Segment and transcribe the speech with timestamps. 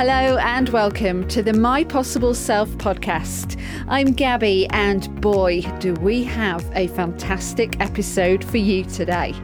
[0.00, 3.60] Hello and welcome to the My Possible Self podcast.
[3.88, 9.34] I'm Gabby, and boy, do we have a fantastic episode for you today.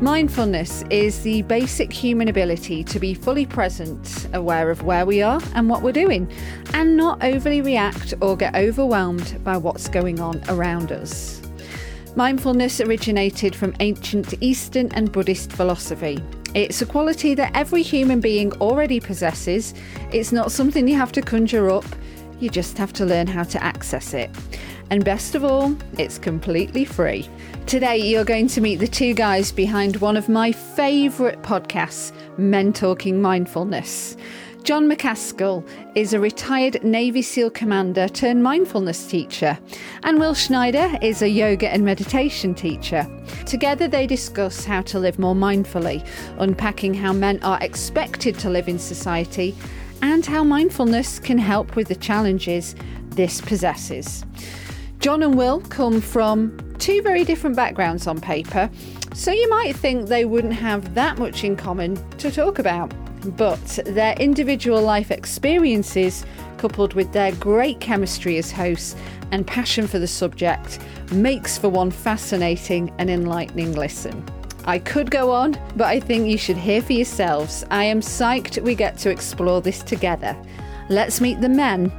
[0.00, 5.40] Mindfulness is the basic human ability to be fully present, aware of where we are
[5.56, 6.30] and what we're doing,
[6.74, 11.42] and not overly react or get overwhelmed by what's going on around us.
[12.14, 16.22] Mindfulness originated from ancient Eastern and Buddhist philosophy.
[16.54, 19.74] It's a quality that every human being already possesses.
[20.12, 21.84] It's not something you have to conjure up,
[22.40, 24.30] you just have to learn how to access it.
[24.90, 27.28] And best of all, it's completely free.
[27.66, 32.72] Today, you're going to meet the two guys behind one of my favourite podcasts, Men
[32.72, 34.16] Talking Mindfulness.
[34.64, 39.58] John Macaskill is a retired Navy SEAL commander turned mindfulness teacher,
[40.02, 43.06] and Will Schneider is a yoga and meditation teacher.
[43.46, 46.06] Together, they discuss how to live more mindfully,
[46.38, 49.54] unpacking how men are expected to live in society,
[50.02, 52.74] and how mindfulness can help with the challenges
[53.10, 54.24] this possesses.
[55.00, 58.70] John and Will come from two very different backgrounds on paper,
[59.14, 62.92] so you might think they wouldn't have that much in common to talk about.
[63.24, 66.24] But their individual life experiences,
[66.56, 68.96] coupled with their great chemistry as hosts
[69.32, 70.78] and passion for the subject,
[71.12, 74.24] makes for one fascinating and enlightening listen.
[74.64, 77.64] I could go on, but I think you should hear for yourselves.
[77.70, 80.36] I am psyched we get to explore this together.
[80.90, 81.90] Let's meet the men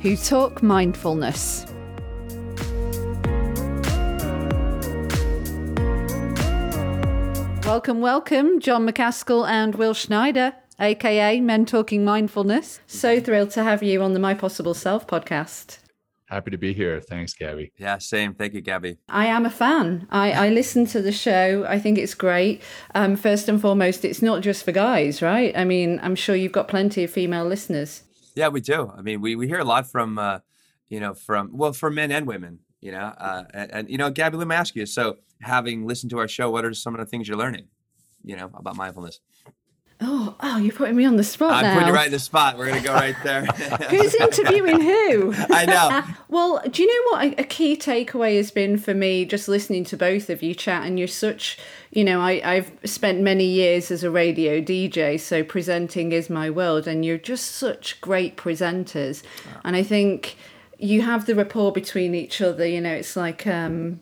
[0.00, 1.64] who talk mindfulness.
[7.64, 12.80] Welcome, welcome, John Macaskill and Will Schneider, aka Men Talking Mindfulness.
[12.86, 15.78] So thrilled to have you on the My Possible Self podcast.
[16.28, 17.00] Happy to be here.
[17.00, 17.72] Thanks, Gabby.
[17.78, 18.34] Yeah, same.
[18.34, 18.98] Thank you, Gabby.
[19.08, 20.06] I am a fan.
[20.10, 21.64] I, I listen to the show.
[21.66, 22.60] I think it's great.
[22.94, 25.56] Um, first and foremost, it's not just for guys, right?
[25.56, 28.02] I mean, I'm sure you've got plenty of female listeners.
[28.34, 28.92] Yeah, we do.
[28.94, 30.40] I mean, we, we hear a lot from, uh,
[30.90, 34.10] you know, from, well, from men and women, you know, uh, and, and, you know,
[34.10, 34.84] Gabby, let me ask you.
[34.84, 37.68] So, having listened to our show, what are some of the things you're learning,
[38.22, 39.20] you know, about mindfulness?
[40.00, 41.74] Oh, oh, you're putting me on the spot I'm now.
[41.74, 42.56] putting you right in the spot.
[42.56, 43.44] We're gonna go right there.
[43.90, 45.34] Who's interviewing who?
[45.50, 46.04] I know.
[46.28, 49.96] well, do you know what a, key takeaway has been for me just listening to
[49.96, 50.86] both of you chat?
[50.86, 51.58] And you're such,
[51.90, 56.48] you know, I, I've spent many years as a radio DJ, so presenting is my
[56.48, 59.24] world, and you're just such great presenters.
[59.64, 60.36] And I think
[60.78, 62.64] you have the rapport between each other.
[62.64, 63.98] You know, it's like um,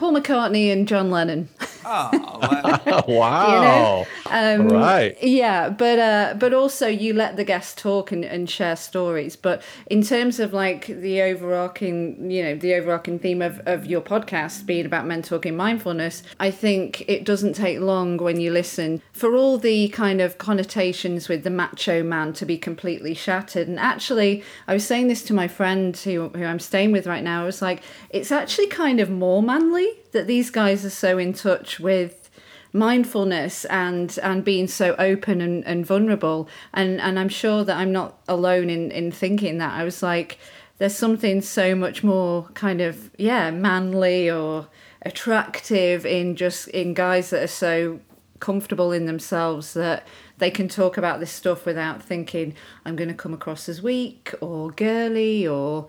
[0.00, 1.50] Paul McCartney and John Lennon.
[1.84, 3.04] Oh, wow.
[3.06, 4.06] wow.
[4.30, 4.64] You know?
[4.64, 5.22] um, right.
[5.22, 9.36] Yeah, but uh, but also you let the guests talk and, and share stories.
[9.36, 14.00] But in terms of like the overarching, you know, the overarching theme of, of your
[14.00, 19.02] podcast being about men talking mindfulness, I think it doesn't take long when you listen
[19.12, 23.68] for all the kind of connotations with the macho man to be completely shattered.
[23.68, 27.22] And actually, I was saying this to my friend who, who I'm staying with right
[27.24, 27.42] now.
[27.42, 31.32] I was like, it's actually kind of more manly that these guys are so in
[31.32, 32.30] touch with
[32.72, 36.48] mindfulness and and being so open and, and vulnerable.
[36.72, 39.72] And and I'm sure that I'm not alone in in thinking that.
[39.72, 40.38] I was like
[40.78, 44.66] there's something so much more kind of yeah manly or
[45.02, 48.00] attractive in just in guys that are so
[48.40, 50.06] comfortable in themselves that
[50.38, 52.54] they can talk about this stuff without thinking
[52.86, 55.88] I'm going to come across as weak or girly or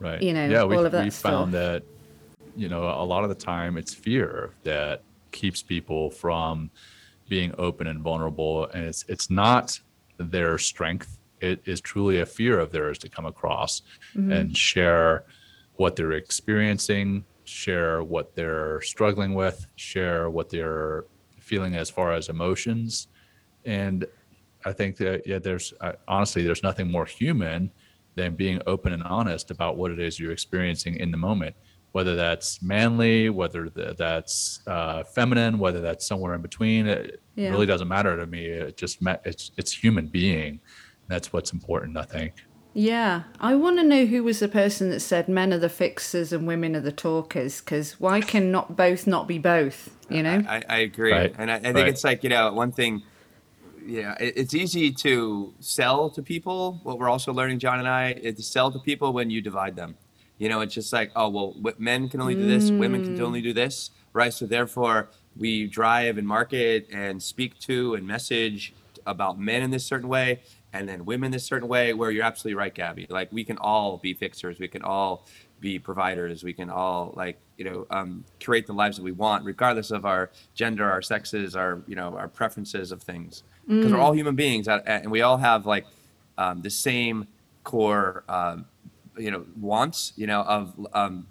[0.00, 0.22] right.
[0.22, 1.32] you know yeah we, all of that we stuff.
[1.32, 1.84] found that
[2.56, 6.70] you know a lot of the time it's fear that keeps people from
[7.28, 9.78] being open and vulnerable and it's it's not
[10.18, 11.18] their strength.
[11.40, 13.82] It is truly a fear of theirs to come across
[14.16, 14.32] Mm-hmm.
[14.32, 15.24] and share
[15.76, 21.04] what they're experiencing share what they're struggling with share what they're
[21.40, 23.08] feeling as far as emotions.
[23.64, 24.06] And
[24.66, 27.70] i think that yeah there's uh, honestly there's nothing more human
[28.14, 31.54] than being open and honest about what it is you're experiencing in the moment
[31.94, 37.50] whether that's manly whether th- that's uh, feminine whether that's somewhere in between it Yeah.
[37.50, 40.60] really doesn't matter to me it just ma- it's it's human being
[41.08, 42.32] that's what's important i think
[42.76, 46.32] Yeah, I want to know who was the person that said men are the fixers
[46.32, 47.60] and women are the talkers.
[47.60, 49.78] Because why can not both not be both?
[50.10, 50.42] You know?
[50.48, 51.88] I, I agree, Right, and I, I think right.
[51.94, 53.02] it's like you know one thing.
[53.86, 56.80] Yeah, it, it's easy to sell to people.
[56.82, 59.76] What we're also learning, John and I, is to sell to people when you divide
[59.76, 59.94] them.
[60.38, 63.40] You know, it's just like, oh well, men can only do this, women can only
[63.40, 64.32] do this, right?
[64.32, 68.74] So therefore, we drive and market and speak to and message
[69.06, 70.40] about men in this certain way,
[70.72, 71.92] and then women this certain way.
[71.92, 73.06] Where you're absolutely right, Gabby.
[73.08, 74.58] Like we can all be fixers.
[74.58, 75.26] We can all
[75.60, 76.44] be providers.
[76.44, 80.04] We can all like you know um, curate the lives that we want, regardless of
[80.04, 83.42] our gender, our sexes, our you know our preferences of things.
[83.66, 85.86] Because we're all human beings, uh, and we all have like
[86.36, 87.26] um, the same
[87.62, 88.66] core, um,
[89.18, 91.26] you know, wants, you know, of um,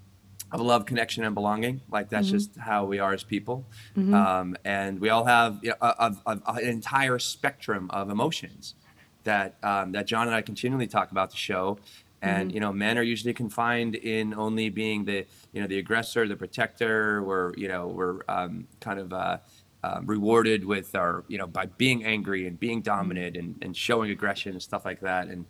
[0.52, 1.82] of love, connection, and belonging.
[1.90, 2.38] Like that's Mm-hmm.
[2.38, 3.66] just how we are as people,
[4.14, 8.76] um, and we all have you know, a, a, a- an entire spectrum of emotions
[9.24, 11.78] that um, that John and I continually talk about the show.
[12.22, 12.54] And Mm-hmm.
[12.56, 16.38] you know, men are usually confined in only being the you know the aggressor, the
[16.38, 17.22] protector.
[17.22, 19.38] We're you know we're um, kind of uh,
[19.84, 24.12] um, rewarded with our you know by being angry and being dominant and, and showing
[24.12, 25.28] aggression and stuff like that.
[25.28, 25.46] And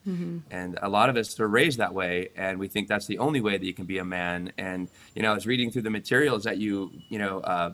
[0.49, 3.41] and a lot of us are raised that way, and we think that's the only
[3.41, 4.51] way that you can be a man.
[4.57, 7.39] And you know, I was reading through the materials that you you know.
[7.39, 7.73] Uh,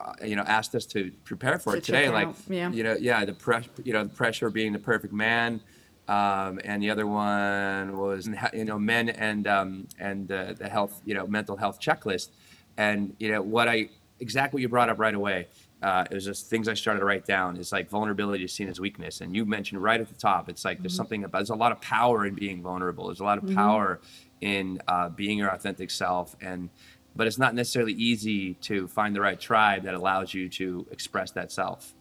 [0.00, 2.08] uh, you know, asked us to prepare for To it today.
[2.08, 2.70] Like, yeah.
[2.70, 5.60] you know, yeah, the press, you know, the pressure of being the perfect man,
[6.06, 11.00] um, and the other one was, you know, men and um, and uh, the health,
[11.04, 12.28] you know, mental health checklist.
[12.76, 13.88] And you know what I
[14.22, 15.48] exactly what you brought up right away.
[15.82, 17.56] Uh, it was just things I started to write down.
[17.56, 20.48] It's like vulnerability is seen as weakness, and you mentioned right at the top.
[20.48, 23.06] It's like there's something about there's a lot of power in being vulnerable.
[23.06, 24.00] There's a lot of power
[24.40, 26.70] in uh, being your authentic self, and
[27.16, 31.32] but it's not necessarily easy to find the right tribe that allows you to express
[31.32, 31.94] that self.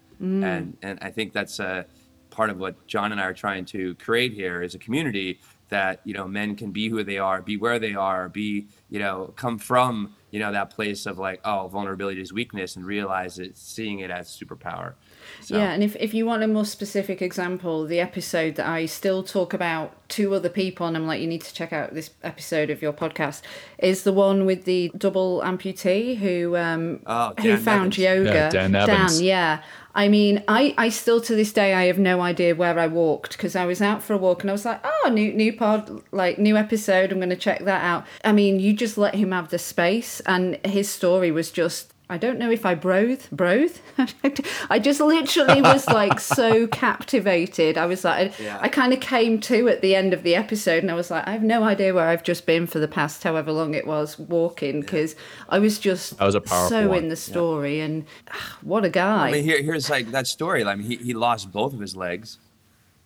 [0.43, 1.85] And and I think that's a
[2.29, 5.39] part of what John and I are trying to create here is a community
[5.69, 8.99] that you know men can be who they are, be where they are, be you
[8.99, 13.37] know come from you know that place of like oh vulnerability is weakness and realize
[13.37, 14.93] it, seeing it as superpower.
[15.41, 18.85] So, Yeah, and if, if you want a more specific example, the episode that I
[18.87, 22.09] still talk about to other people, and I'm like, you need to check out this
[22.23, 23.41] episode of your podcast,
[23.77, 27.97] is the one with the double amputee who um, Oh, who found Evans.
[27.99, 28.33] yoga.
[28.33, 29.21] Yeah, Dan Evans.
[29.21, 29.61] yeah.
[29.93, 33.33] I mean, I, I still to this day I have no idea where I walked
[33.33, 36.01] because I was out for a walk and I was like, oh, new new pod,
[36.11, 37.11] like new episode.
[37.11, 38.05] I'm going to check that out.
[38.23, 41.93] I mean, you just let him have the space, and his story was just.
[42.11, 43.81] I don't know if I broth, broth.
[44.69, 47.77] I just literally was like so captivated.
[47.77, 48.59] I was like, Yeah.
[48.61, 51.25] I kind of came to at the end of the episode, and I was like,
[51.25, 54.19] I have no idea where I've just been for the past however long it was
[54.19, 55.15] walking because
[55.47, 56.97] I was just That was a so one.
[56.97, 59.29] in the story, and ah, what a guy.
[59.29, 60.65] I mean, here, here's like that story.
[60.65, 62.39] I mean, he, he lost both of his legs.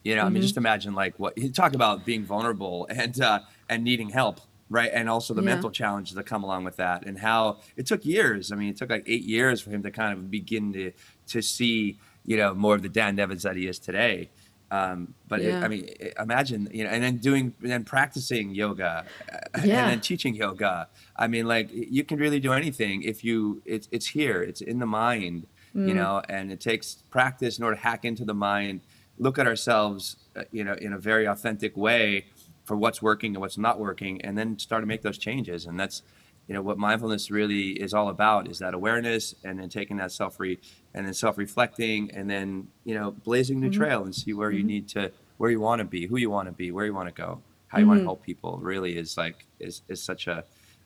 [0.04, 3.42] You know, I mean, just imagine like what he talk about being vulnerable and uh,
[3.70, 4.92] and needing help, right?
[4.94, 5.46] And also the Yeah.
[5.54, 8.52] mental challenges that come along with that, and how it took years.
[8.52, 10.92] I mean, it took like eight years for him to kind of begin to
[11.28, 14.30] to see, you know, more of the Dan Evans that he is today.
[14.72, 15.88] Um, but it, I mean,
[16.20, 19.80] imagine you know, and then doing and then practicing yoga, uh, Yeah.
[19.80, 20.90] and then teaching yoga.
[21.16, 23.62] I mean, like you can really do anything if you.
[23.66, 24.42] It's it's here.
[24.42, 28.26] It's in the mind, you know, and it takes practice in order to hack into
[28.26, 28.82] the mind,
[29.20, 32.26] look at ourselves, uh, you know, in a very authentic way
[32.66, 35.66] for what's working and what's not working, and then start to make those changes.
[35.66, 36.04] And that's,
[36.48, 40.12] you know, what mindfulness really is all about is that awareness, and then taking that
[40.12, 40.60] self re,
[40.94, 43.80] and then self reflecting, and then you know, blazing new mm-hmm.
[43.80, 44.68] trail and see where you mm-hmm.
[44.68, 47.08] need to, where you want to be, who you want to be, where you want
[47.08, 48.08] to go, how you want to mm-hmm.
[48.08, 48.58] help people.
[48.58, 50.44] Really is like is is such a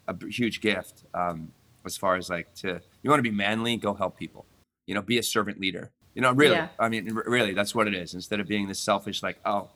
[0.10, 1.52] a huge gift um,
[1.86, 4.46] as far as like to you want to be manly go help people
[4.86, 6.70] you know be a servant leader you know really Yeah.
[6.80, 9.70] i mean really that's what it is instead of being this selfish like oh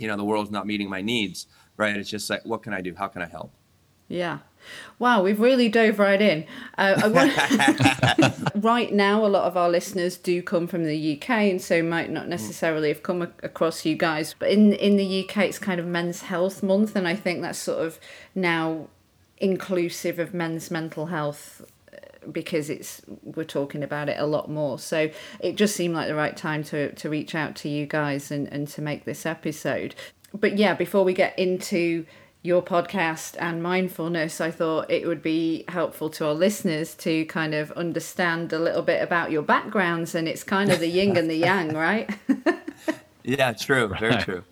[0.00, 2.80] you know the world's not meeting my needs right it's just like what can i
[2.80, 3.52] do how can i help
[4.10, 4.38] Yeah.
[4.98, 6.44] Wow, we've really dove right in.
[6.76, 8.54] Uh, I want...
[8.64, 12.10] right now, a lot of our listeners do come from the UK, and so might
[12.10, 14.34] not necessarily have come ac- across you guys.
[14.36, 17.58] But in in the UK, it's kind of Men's Health Month, and I think that's
[17.58, 18.00] sort of
[18.34, 18.88] now
[19.38, 21.62] inclusive of men's mental health
[22.30, 24.78] because it's we're talking about it a lot more.
[24.78, 25.10] So
[25.40, 28.46] it just seemed like the right time to to reach out to you guys and
[28.52, 29.94] and to make this episode.
[30.32, 32.06] But yeah before we get into
[32.42, 37.52] your podcast and mindfulness i thought it would be helpful to our listeners to kind
[37.52, 41.28] of understand a little bit about your backgrounds and it's kind of the yin and
[41.28, 42.08] the yang right?
[43.22, 43.88] Yeah true.
[43.88, 44.44] Very true.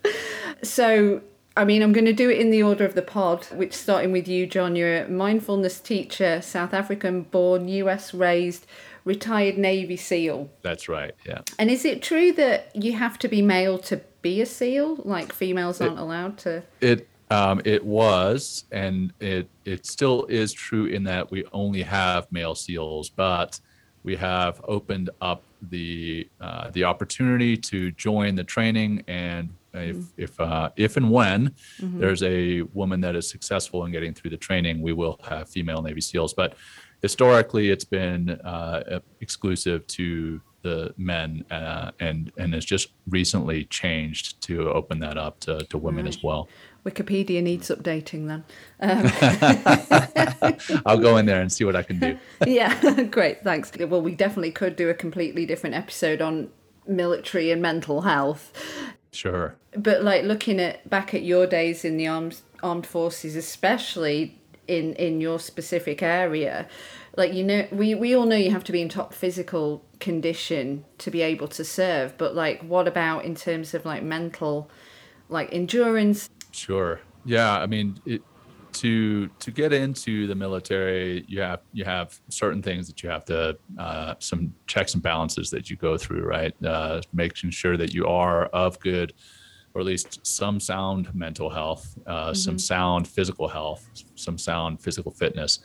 [0.63, 1.21] So,
[1.57, 4.11] I mean, I'm going to do it in the order of the pod, which starting
[4.11, 4.75] with you, John.
[4.75, 8.65] You're a mindfulness teacher, South African born, US raised,
[9.03, 10.49] retired Navy SEAL.
[10.61, 11.13] That's right.
[11.25, 11.41] Yeah.
[11.57, 14.97] And is it true that you have to be male to be a SEAL?
[15.03, 16.63] Like females aren't allowed to?
[16.81, 22.31] It um, it was, and it it still is true in that we only have
[22.31, 23.59] male seals, but
[24.03, 30.39] we have opened up the uh, the opportunity to join the training, and if if
[30.39, 34.81] uh, if and when there's a woman that is successful in getting through the training,
[34.81, 36.35] we will have female Navy SEAls.
[36.35, 36.55] But
[37.01, 44.41] historically, it's been uh, exclusive to the men, uh, and and has just recently changed
[44.41, 46.49] to open that up to, to women as well.
[46.85, 48.43] Wikipedia needs updating then.
[50.85, 52.17] I'll go in there and see what I can do.
[52.47, 53.71] yeah, great, thanks.
[53.77, 56.49] Well, we definitely could do a completely different episode on
[56.87, 58.51] military and mental health.
[59.11, 59.55] Sure.
[59.75, 64.93] But like looking at back at your days in the armed armed forces, especially in
[64.95, 66.67] in your specific area,
[67.17, 70.85] like you know, we we all know you have to be in top physical condition
[70.99, 72.17] to be able to serve.
[72.17, 74.69] But like, what about in terms of like mental,
[75.27, 76.29] like endurance?
[76.51, 77.01] Sure.
[77.25, 77.59] Yeah.
[77.59, 78.21] I mean, it,
[78.73, 83.25] to to get into the military, you have you have certain things that you have
[83.25, 86.53] to uh, some checks and balances that you go through, right?
[86.63, 89.13] Uh, making sure that you are of good,
[89.73, 92.33] or at least some sound mental health, uh, mm-hmm.
[92.33, 95.59] some sound physical health, some sound physical fitness,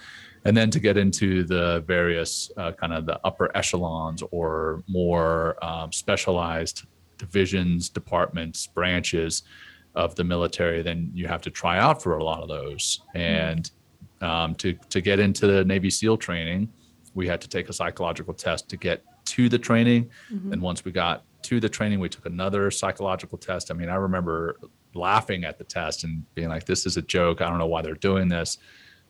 [0.45, 5.57] and then to get into the various uh, kind of the upper echelons or more
[5.65, 6.87] um, specialized
[7.19, 9.43] divisions, departments, branches
[9.95, 13.01] of the military, then you have to try out for a lot of those.
[13.13, 13.19] Hmm.
[13.19, 13.71] And
[14.21, 16.69] um, to to get into the Navy SEAL training,
[17.15, 20.11] we had to take a psychological test to get to the training.
[20.33, 20.53] Mm-hmm.
[20.53, 23.71] And once we got to the training, we took another psychological test.
[23.71, 24.59] I mean, I remember
[24.95, 27.41] laughing at the test and being like, "This is a joke.
[27.41, 28.59] I don't know why they're doing this,"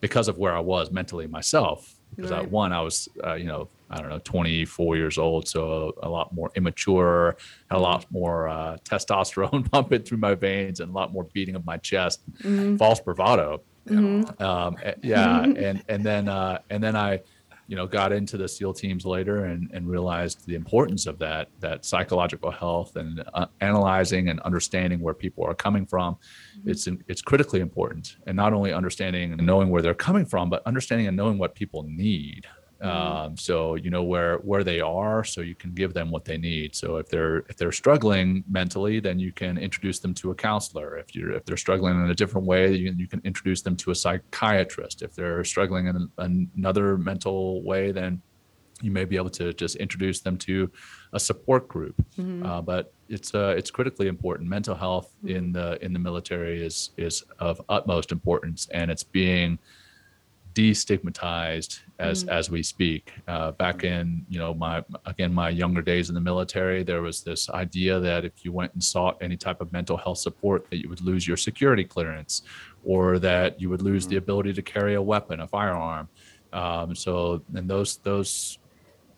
[0.00, 1.94] because of where I was mentally myself.
[2.14, 2.42] Because right.
[2.42, 6.08] I, one, I was, uh, you know, I don't know, 24 years old, so a,
[6.08, 7.36] lot more immature,
[7.70, 11.54] had a lot more uh, testosterone pumping through my veins, and a lot more beating
[11.54, 12.76] of my chest, mm-hmm.
[12.76, 13.62] false bravado.
[13.88, 14.42] Mm-hmm.
[14.42, 17.20] Um, eh, yeah, and and then uh, and then I,
[17.66, 21.48] you know, got into the SEAL teams later and and realized the importance of that
[21.60, 26.14] that psychological health and uh, analyzing and understanding where people are coming from.
[26.58, 26.70] Mm-hmm.
[26.70, 30.62] It's it's critically important, and not only understanding and knowing where they're coming from, but
[30.64, 32.63] understanding and knowing what people need Mm-hmm.
[32.80, 36.36] Um, so you know where where they are, so you can give them what they
[36.36, 36.74] need.
[36.74, 40.98] So if they're if they're struggling mentally, then you can introduce them to a counselor.
[40.98, 43.90] If you're if they're struggling in a different way, you, you can introduce them to
[43.90, 45.02] a psychiatrist.
[45.02, 48.20] If they're struggling in another mental way, then
[48.82, 50.70] you may be able to just introduce them to
[51.12, 51.94] a support group.
[52.18, 52.44] Mm-hmm.
[52.44, 54.48] Uh, but it's uh, it's critically important.
[54.48, 55.36] Mental health mm-hmm.
[55.36, 59.58] in the in the military is is of utmost importance, and it's being
[60.54, 62.28] destigmatized as mm.
[62.28, 63.12] as we speak.
[63.28, 67.22] Uh, back in you know my again my younger days in the military, there was
[67.22, 70.80] this idea that if you went and sought any type of mental health support, that
[70.80, 72.42] you would lose your security clearance,
[72.84, 74.10] or that you would lose mm.
[74.10, 76.08] the ability to carry a weapon, a firearm.
[76.52, 78.58] Um, so and those those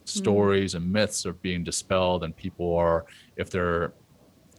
[0.04, 0.08] mm.
[0.08, 0.78] stories mm.
[0.78, 3.04] and myths are being dispelled, and people are
[3.36, 3.92] if they're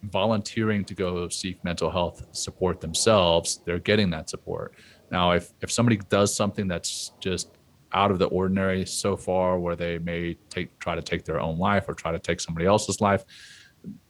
[0.03, 4.73] volunteering to go seek mental health support themselves, they're getting that support.
[5.11, 7.51] Now, if if somebody does something that's just
[7.93, 11.57] out of the ordinary so far, where they may take try to take their own
[11.57, 13.23] life or try to take somebody else's life,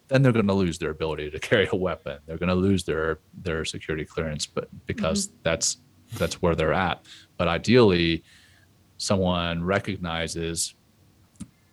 [0.07, 2.19] then they're going to lose their ability to carry a weapon.
[2.25, 5.37] They're going to lose their their security clearance, but because mm-hmm.
[5.43, 5.77] that's
[6.17, 7.05] that's where they're at.
[7.37, 8.23] But ideally,
[8.97, 10.73] someone recognizes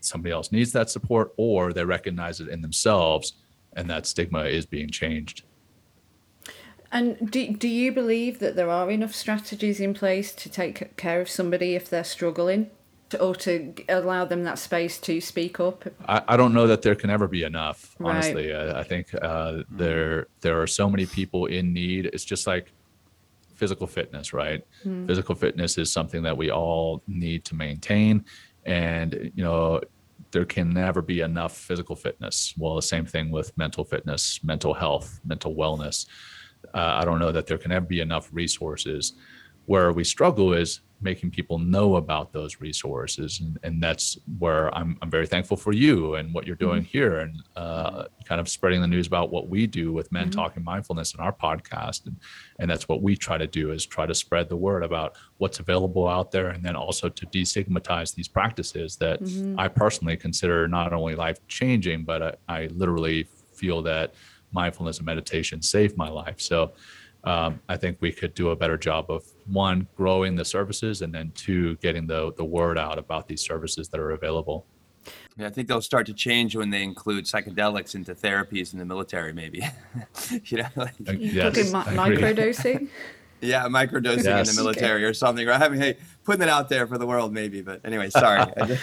[0.01, 3.35] somebody else needs that support, or they recognize it in themselves,
[3.75, 5.45] and that stigma is being changed.
[6.95, 11.21] And do, do you believe that there are enough strategies in place to take care
[11.21, 12.71] of somebody if they're struggling?
[13.21, 15.85] or to allow them that space to speak up?
[16.09, 17.95] I, I don't know that there can ever be enough.
[18.03, 18.71] Honestly, right.
[18.71, 22.07] I, I, think uh, there there are so many people in need.
[22.07, 22.73] It's just like
[23.55, 24.65] physical fitness, right?
[24.85, 25.07] Mm.
[25.07, 28.25] Physical fitness is something that we all need to maintain,
[28.65, 29.81] and you know
[30.33, 32.55] there can never be enough physical fitness.
[32.59, 36.07] Well, the same thing with mental fitness, mental health, mental wellness
[36.73, 39.15] uh, I don't know that there can ever be enough resources.
[39.67, 44.99] Where we struggle is making people know about those resources, and, and that's where I'm
[45.03, 46.99] I'm very thankful for you and what you're doing mm-hmm.
[46.99, 50.41] here, and uh, kind of spreading the news about what we do with Men mm-hmm.
[50.41, 52.17] Talking Mindfulness in our podcast, and
[52.59, 55.61] and that's what we try to do is try to spread the word about what's
[55.61, 59.59] available out there, and then also to destigmatize these practices that mm-hmm.
[59.59, 64.15] I personally consider not only life changing, but I, I literally feel that
[64.55, 66.41] mindfulness and meditation saved my life.
[66.41, 66.73] So
[67.25, 71.13] um, I think we could do a better job of one, growing the services, and
[71.13, 74.67] then two, getting the the word out about these services that are available.
[75.37, 78.85] Yeah, I think they'll start to change when they include psychedelics into therapies in the
[78.85, 79.67] military, maybe.
[80.45, 82.89] you know, like, yes, microdosing.
[83.41, 84.49] Yeah, microdosing yes.
[84.49, 85.11] in the military okay.
[85.11, 85.47] or something.
[85.47, 85.61] Right?
[85.61, 87.61] I mean, hey, putting it out there for the world, maybe.
[87.61, 88.51] But anyway, sorry.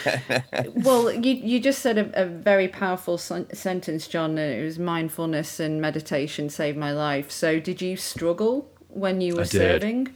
[0.74, 4.38] well, you you just said a, a very powerful sentence, John.
[4.38, 7.30] It was mindfulness and meditation saved my life.
[7.30, 10.14] So, did you struggle when you were serving?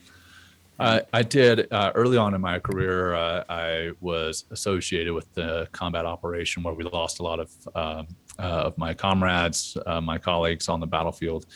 [0.79, 3.15] Uh, I did uh, early on in my career.
[3.15, 8.09] Uh, I was associated with the combat operation where we lost a lot of um,
[8.39, 11.47] uh, of my comrades, uh, my colleagues on the battlefield,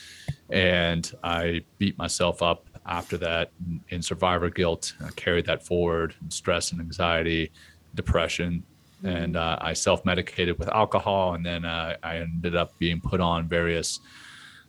[0.48, 3.50] and I beat myself up after that
[3.90, 4.94] in survivor guilt.
[5.04, 7.52] I carried that forward, stress and anxiety,
[7.94, 8.64] depression,
[9.04, 13.20] and uh, I self medicated with alcohol, and then uh, I ended up being put
[13.20, 14.00] on various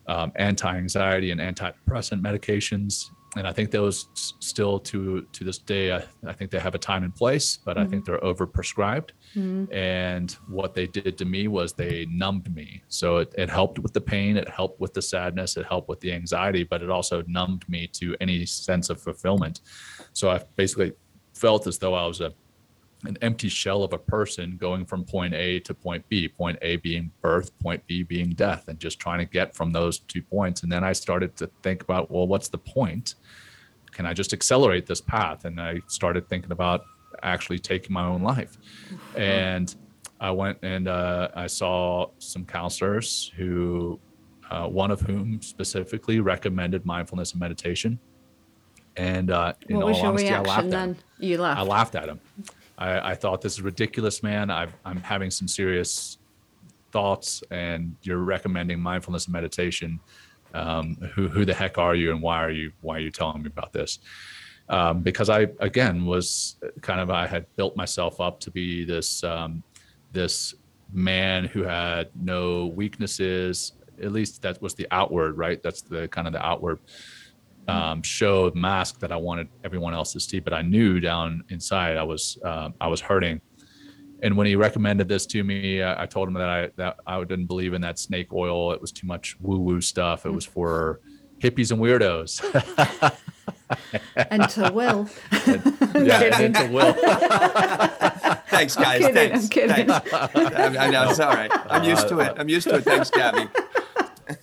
[0.08, 3.10] um, anti anxiety and antidepressant medications.
[3.38, 6.78] And I think those still to to this day, I, I think they have a
[6.78, 8.12] time and place, but I think mm-hmm.
[8.12, 9.12] they're overprescribed.
[9.36, 9.74] Mm-hmm.
[9.74, 12.84] And what they did to me was they numbed me.
[12.90, 16.02] So it, it helped with the pain, it helped with the sadness, it helped with
[16.02, 19.62] the anxiety, but it also numbed me to any sense of fulfillment.
[20.12, 20.92] So I basically
[21.34, 22.34] felt as though I was a
[23.06, 26.78] an empty shell of a person going from point A to point B, point A
[26.78, 30.64] being birth, point B being death, and just trying to get from those two points.
[30.64, 33.16] And then I started to think about, well, what's the point?
[33.92, 35.46] Can I just accelerate this path?
[35.46, 36.84] And I started thinking about
[37.24, 38.58] actually taking my own life.
[39.16, 39.74] And
[40.20, 44.00] I went and uh, I saw some counselors who,
[44.50, 48.00] uh, one of whom specifically recommended mindfulness and meditation.
[48.96, 50.90] And uh, in What all honesty, I laughed reaction at then?
[50.90, 50.98] him.
[51.20, 51.60] You laughed.
[51.60, 52.20] I laughed at him.
[52.82, 54.50] I, I thought this is ridiculous, man.
[54.50, 56.18] I've, I'm having some serious
[56.92, 60.00] thoughts, and you're recommending mindfulness and meditation.
[60.54, 63.44] Um, who who the heck are you, and why are you why are you telling
[63.44, 64.00] me about this?
[64.68, 69.24] Um, because I again was kind of I had built myself up to be this
[69.24, 69.64] um,
[70.12, 70.56] this
[70.92, 73.74] man who had no weaknesses.
[74.02, 75.62] At least that was the outward, right?
[75.62, 76.80] That's the kind of the outward
[77.72, 81.44] um, show the mask that I wanted everyone else to see, but I knew down
[81.50, 83.42] inside I was um, I was hurting.
[84.24, 87.20] And when he recommended this to me, I, I told him that I that I
[87.24, 88.72] didn't believe in that snake oil.
[88.72, 90.26] It was too much woo woo stuff.
[90.26, 91.00] It was for
[91.40, 92.42] hippies and weirdos.
[94.30, 95.10] Enter Will.
[95.96, 96.94] yeah, and to Will.
[98.52, 99.00] Thanks, guys.
[99.00, 99.44] kidding, Thanks.
[99.44, 99.88] I'm kidding.
[99.88, 100.14] Thanks.
[100.14, 101.52] I, I know it's all right.
[101.70, 102.34] I'm used to it.
[102.38, 102.84] I'm used to it.
[102.84, 103.48] Thanks, Gabby.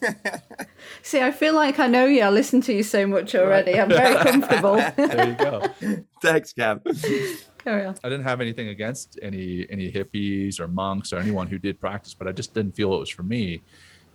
[1.09, 2.21] See, I feel like I know you.
[2.21, 3.81] I listen to you so much already.
[3.81, 4.75] I'm very comfortable.
[4.99, 5.65] There you go.
[6.23, 6.85] Thanks, Gab.
[7.57, 7.97] Carry on.
[8.05, 12.13] I didn't have anything against any any hippies or monks or anyone who did practice,
[12.13, 13.63] but I just didn't feel it was for me.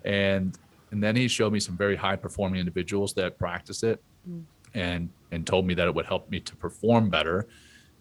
[0.06, 0.56] And
[0.92, 4.44] and then he showed me some very high performing individuals that practice it, mm.
[4.76, 7.48] and and told me that it would help me to perform better.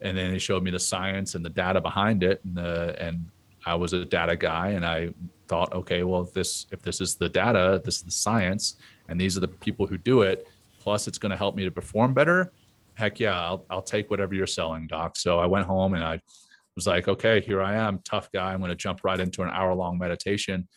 [0.02, 3.24] And then he showed me the science and the data behind it, and the and
[3.66, 5.10] I was a data guy, and I
[5.48, 8.76] thought, okay, well, if this if this is the data, this is the science,
[9.08, 10.48] and these are the people who do it.
[10.80, 12.52] Plus, it's going to help me to perform better.
[12.94, 15.16] Heck yeah, I'll I'll take whatever you're selling, doc.
[15.16, 16.20] So I went home and I
[16.76, 18.52] was like, okay, here I am, tough guy.
[18.52, 20.68] I'm going to jump right into an hour long meditation.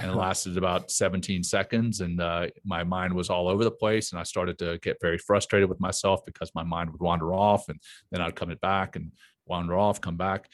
[0.00, 2.00] And it lasted about 17 seconds.
[2.00, 4.12] And uh, my mind was all over the place.
[4.12, 7.68] And I started to get very frustrated with myself because my mind would wander off
[7.68, 7.80] and
[8.12, 9.12] then I'd come it back and
[9.46, 10.48] wander off, come back.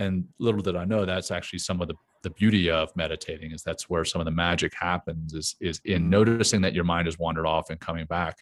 [0.00, 3.62] And little did I know that's actually some of the, the beauty of meditating is
[3.62, 7.18] that's where some of the magic happens is, is in noticing that your mind has
[7.18, 8.38] wandered off and coming back.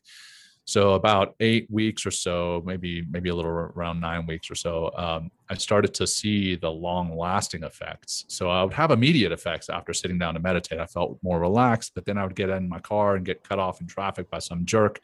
[0.64, 4.92] So about eight weeks or so, maybe maybe a little around nine weeks or so,
[5.04, 8.26] um, I started to see the long-lasting effects.
[8.28, 10.78] So I would have immediate effects after sitting down to meditate.
[10.78, 13.58] I felt more relaxed, but then I would get in my car and get cut
[13.58, 15.00] off in traffic by some jerk,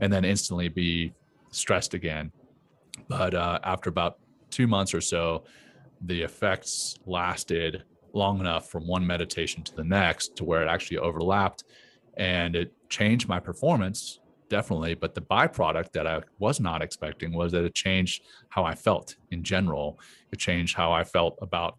[0.00, 1.14] and then instantly be
[1.52, 2.30] stressed again.
[3.08, 4.18] But uh, after about
[4.50, 5.44] two months or so,
[6.00, 10.98] the effects lasted long enough from one meditation to the next to where it actually
[10.98, 11.64] overlapped,
[12.16, 14.94] and it changed my performance definitely.
[14.94, 19.16] But the byproduct that I was not expecting was that it changed how I felt
[19.30, 19.98] in general.
[20.32, 21.76] It changed how I felt about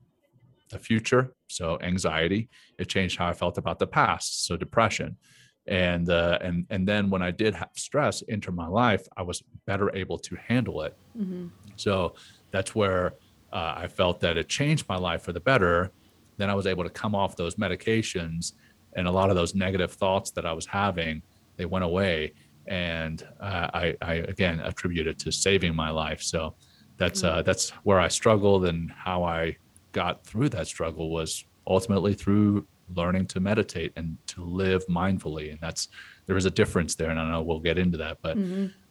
[0.69, 2.49] the future, so anxiety.
[2.77, 5.17] It changed how I felt about the past, so depression.
[5.67, 9.43] And uh, and and then when I did have stress enter my life, I was
[9.65, 10.95] better able to handle it.
[11.75, 12.15] So
[12.51, 13.13] that's where
[13.51, 15.91] uh, I felt that it changed my life for the better.
[16.37, 18.53] Then I was able to come off those medications,
[18.93, 21.21] and a lot of those negative thoughts that I was having,
[21.57, 22.33] they went away
[22.69, 26.21] and uh, I, I again attribute it to saving my life.
[26.21, 26.53] So
[26.97, 29.57] that's uh, that's where I struggled, and how I
[29.91, 35.51] got through that struggle was ultimately through learning to meditate and to live mindfully.
[35.51, 35.89] And that's
[36.27, 38.19] there is a difference there, and I know we'll get into that.
[38.21, 38.37] But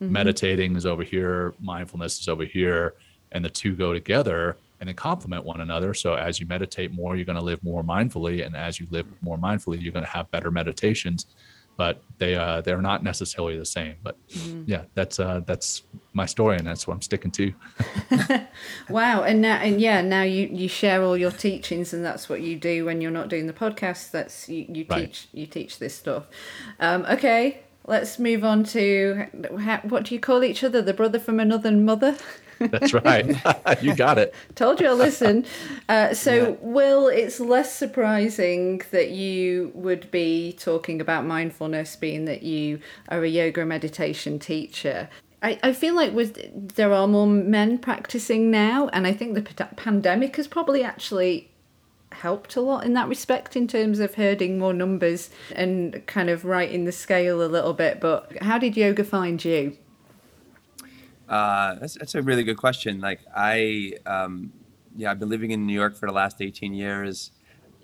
[0.01, 2.94] meditating is over here, mindfulness is over here,
[3.33, 5.93] and the two go together and they complement one another.
[5.95, 9.07] So as you meditate more, you're going to live more mindfully, and as you live
[9.21, 11.27] more mindfully, you're going to have better meditations
[11.79, 13.95] but they uh, they're not necessarily the same.
[14.03, 14.17] But
[14.67, 17.55] yeah, that's uh, that's my story, and that's what I'm sticking to.
[18.91, 22.41] Wow, and now and yeah, now you you share all your teachings, and that's what
[22.41, 24.11] you do when you're not doing the podcast.
[24.11, 25.07] That's you, you Right.
[25.07, 26.25] teach you teach this stuff.
[26.81, 29.27] Um, okay, let's move on to
[29.61, 30.83] ha- what do you call each other?
[30.83, 32.17] The brother from another mother.
[32.59, 33.37] That's right.
[33.83, 34.35] you got it.
[34.55, 35.44] Told you I'll listen.
[35.88, 36.55] Uh, so, Yeah.
[36.61, 43.23] Will, it's less surprising that you would be talking about mindfulness, being that you are
[43.25, 45.09] a yoga meditation teacher.
[45.42, 49.42] I, I feel like with there are more men practicing now, and I think the
[49.42, 51.51] p- pandemic has probably actually
[52.12, 56.44] helped a lot in that respect in terms of herding more numbers and kind of
[56.44, 58.01] righting the scale a little bit.
[58.01, 59.77] But how did yoga find you?
[61.29, 63.01] Uh, that's, that's a really good question.
[63.01, 64.53] Like I, um,
[64.97, 67.31] yeah, I've been living in New York for the last 18 years.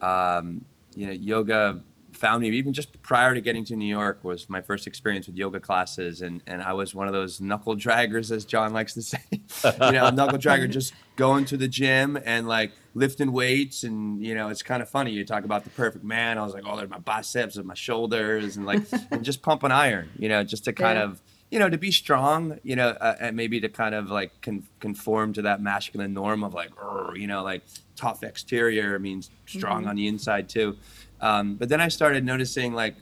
[0.01, 0.65] Um,
[0.97, 4.61] you know, yoga found me even just prior to getting to New York was my
[4.61, 8.45] first experience with yoga classes, and and I was one of those knuckle draggers, as
[8.45, 9.19] John likes to say.
[9.31, 14.35] you know, knuckle dragger, just going to the gym and like lifting weights, and you
[14.35, 15.11] know, it's kind of funny.
[15.11, 16.39] You talk about the perfect man.
[16.39, 19.73] I was like, oh, there's my biceps and my shoulders, and like and just pumping
[19.73, 20.11] iron.
[20.19, 21.05] You know, just to kind Yeah.
[21.05, 21.23] of
[21.55, 22.59] you know to be strong.
[22.65, 26.43] You know, uh, and maybe to kind of like con- conform to that masculine norm
[26.43, 26.71] of like,
[27.15, 27.63] you know, like
[27.95, 30.77] tough exterior means strong on the inside too.
[31.21, 32.97] Um, but then I started noticing like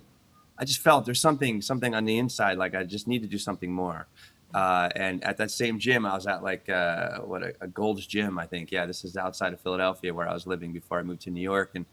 [0.58, 3.38] I just felt there's something something on the inside like I just need to do
[3.38, 4.06] something more.
[4.52, 8.06] Uh, and at that same gym, I was at like uh, what a, a Gold's
[8.06, 8.70] Gym, I think.
[8.70, 11.40] Yeah, this is outside of Philadelphia where I was living before I moved to New
[11.40, 11.86] York, and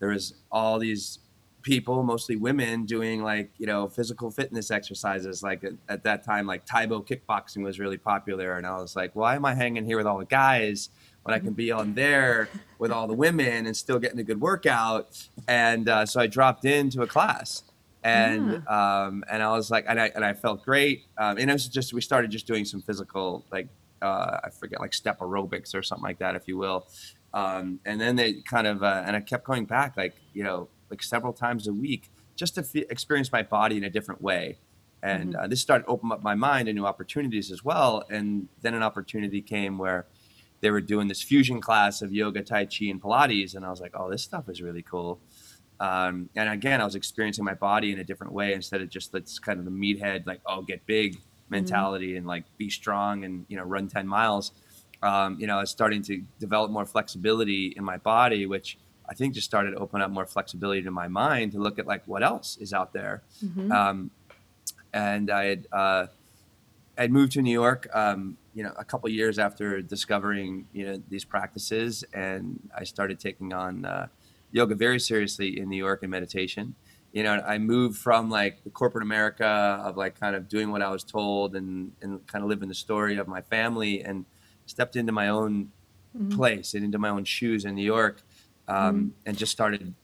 [0.00, 1.20] there was all these
[1.64, 5.42] people, mostly women, doing like you know physical fitness exercises.
[5.42, 8.94] Like at, at that time, like Tae Bo kickboxing was really popular, and I was
[8.94, 10.90] like, why am I hanging here with all the guys
[11.24, 12.48] when I can be on there
[12.78, 15.26] with all the women and still getting a good workout?
[15.48, 17.64] And uh, so I dropped into a class,
[18.04, 21.06] and um, and I was like, and I and I felt great.
[21.18, 23.66] Um, and it was just we started just doing some physical like
[24.00, 26.86] uh, I forget like step aerobics or something like that, if you will.
[27.32, 30.68] Um, and then they kind of uh, and I kept going back like you know
[30.94, 34.58] like several times a week just to f- experience my body in a different way.
[35.02, 38.04] And uh, this started to open up my mind to new opportunities as well.
[38.08, 40.06] And then an opportunity came where
[40.60, 43.80] they were doing this fusion class of yoga, tai chi, and Pilates, and I was
[43.80, 45.20] like, oh, this stuff is really cool.
[45.80, 49.12] Um, and again, I was experiencing my body in a different way instead of just
[49.12, 51.18] that's kind of the meathead, like oh, get big
[51.50, 54.52] mentality and like be strong and you know run ten miles.
[55.02, 59.14] Um, you know, I was starting to develop more flexibility in my body, which I
[59.14, 62.02] think just started to open up more flexibility to my mind to look at like
[62.06, 63.22] what else is out there.
[63.72, 64.10] Um,
[64.92, 66.06] and I had uh,
[66.96, 71.02] I'd moved to New York, um, you know, a couple years after discovering you know
[71.08, 74.06] these practices, and I started taking on uh,
[74.52, 76.74] yoga very seriously in New York and meditation.
[77.12, 79.46] You know, I moved from like the corporate America
[79.84, 82.74] of like kind of doing what I was told and and kind of living the
[82.74, 84.24] story of my family, and
[84.66, 85.70] stepped into my own
[86.30, 88.22] place and into my own shoes in New York,
[88.68, 89.94] um, and just started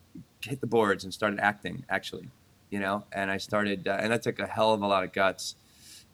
[0.43, 2.29] hit the boards and started acting actually
[2.71, 3.05] you know?
[3.13, 5.57] And i started uh, and that took a hell of a lot of guts.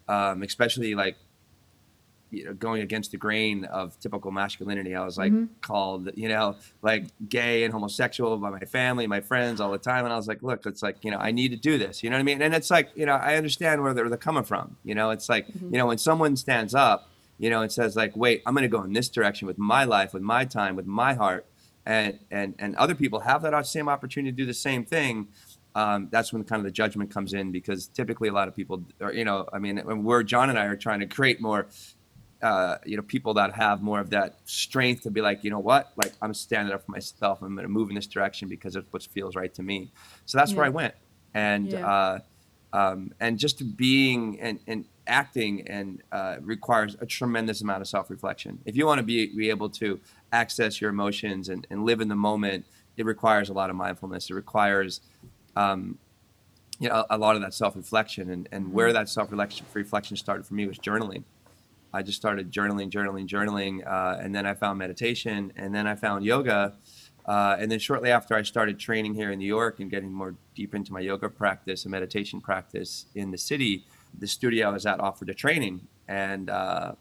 [0.09, 1.17] Um, especially like
[2.31, 5.31] you know going against the grain of typical masculinity i was like
[5.61, 10.03] called you know like gay and homosexual by my family my friends all the time.
[10.03, 12.09] And i was like look it's like you know i need to do this you
[12.09, 12.41] know what i mean?
[12.41, 15.09] And it's like you know i understand where they're, they're coming from you know?
[15.11, 18.53] It's like you know when someone stands up you know and says like wait i'm
[18.53, 21.45] going to go in this direction with my life with my time with my heart
[21.87, 25.27] and and and other people have that same opportunity to do the same thing
[25.75, 28.83] um, that's when kind of the judgment comes in because typically a lot of people
[29.01, 31.67] are you know i mean when we're john and i are trying to create more
[32.41, 35.59] uh, you know people that have more of that strength to be like you know
[35.59, 35.91] what?
[35.95, 37.41] Like i'm standing up for myself.
[37.41, 39.91] I'm going to move in this direction because of what feels right to me.
[40.25, 40.93] So that's where i went.
[41.33, 41.87] And Yeah.
[41.87, 42.19] uh,
[42.73, 48.59] um, and just being and, and acting and uh, requires a tremendous amount of self-reflection.
[48.65, 49.99] If you want to be, be able to
[50.31, 52.65] access your emotions and, and live in the moment
[52.97, 54.29] it requires a lot of mindfulness.
[54.29, 55.01] It requires
[55.55, 55.97] um,
[56.79, 58.29] you know, a lot of that self-reflection.
[58.29, 61.23] And, and where that self-reflection reflection started for me was journaling.
[61.93, 65.95] I just started journaling journaling journaling uh, and then i found meditation and then i
[65.95, 66.75] found yoga
[67.27, 70.35] uh, and then shortly after i started training here in new york and getting more
[70.55, 73.85] deep into my yoga practice and meditation practice in the city.
[74.17, 75.87] The studio i was at offered a training.
[76.07, 76.93] And uh,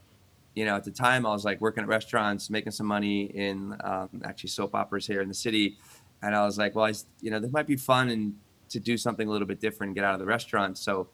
[0.54, 3.76] you know, at the time I was like working at restaurants, making some money in
[3.84, 5.76] um, actually soap operas here in the city,
[6.22, 8.34] and I was like, well, I, you know, this might be fun and
[8.70, 10.76] to do something a little bit different and get out of the restaurant.
[10.76, 11.08] So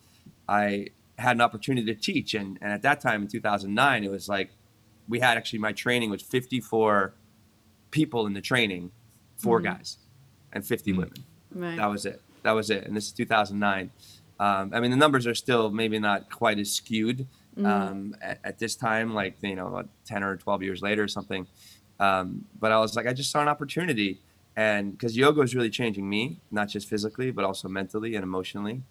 [0.48, 4.28] I had an opportunity to teach, and and at that time in 2009, it was
[4.28, 4.50] like
[5.08, 7.14] we had actually my training was 54
[7.90, 8.90] people in the training,
[9.42, 9.98] 4 guys,
[10.52, 11.14] and 50 women.
[11.54, 11.76] Right.
[11.76, 12.22] that was it.
[12.42, 12.86] That was it.
[12.86, 13.90] And this is 2009
[14.40, 17.26] um, i mean the numbers are still maybe not quite as skewed
[17.64, 21.08] um, at, at this time like you know about 10 or 12 years later or
[21.08, 21.46] something.
[22.00, 24.20] Um, but i was like i just saw an opportunity.
[24.54, 28.82] And because yoga is really changing me not just physically but also mentally and emotionally.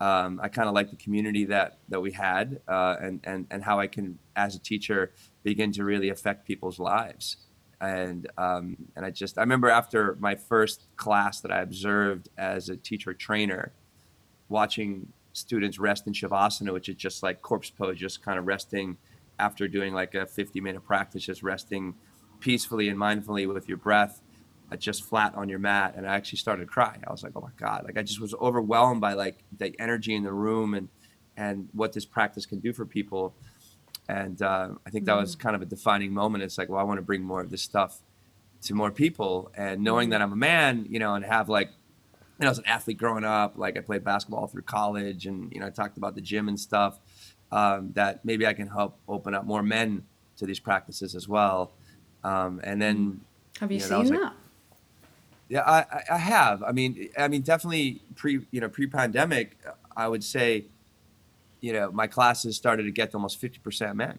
[0.00, 3.64] Um, i kind of like the community that that we had uh, and, and and
[3.64, 7.36] how i can as a teacher begin to really affect people's lives
[7.80, 12.68] and um, and I just I remember after my first class that I observed as
[12.68, 13.72] a teacher trainer,
[14.48, 18.96] watching students rest in shavasana, which is just like corpse pose, just kind of resting
[19.38, 21.94] after doing like a 50 minute practice, just resting
[22.40, 24.20] peacefully and mindfully with your breath,
[24.70, 25.94] uh, just flat on your mat.
[25.96, 27.02] And I actually started crying.
[27.06, 30.14] I was like, oh my God, like I just was overwhelmed by like the energy
[30.14, 30.88] in the room and,
[31.36, 33.34] and what this practice can do for people.
[34.10, 36.42] And uh, I think that was kind of a defining moment.
[36.42, 38.00] It's like, well, I want to bring more of this stuff
[38.62, 39.52] to more people.
[39.56, 42.58] And knowing that I'm a man, you know, and have like, you know, I was
[42.58, 43.52] an athlete growing up.
[43.56, 46.58] Like I played basketball through college, and you know, I talked about the gym and
[46.58, 46.98] stuff.
[47.52, 50.04] Um, that maybe I can help open up more men
[50.38, 51.72] to these practices as well.
[52.24, 53.20] Um, and then,
[53.60, 54.22] have you, you know, seen that?
[54.22, 54.32] Like,
[55.48, 56.62] yeah, I, I have.
[56.64, 59.56] I mean, I mean, definitely pre, you know, pre-pandemic,
[59.96, 60.66] I would say,
[61.60, 64.18] you know, my classes started to get to almost fifty percent men,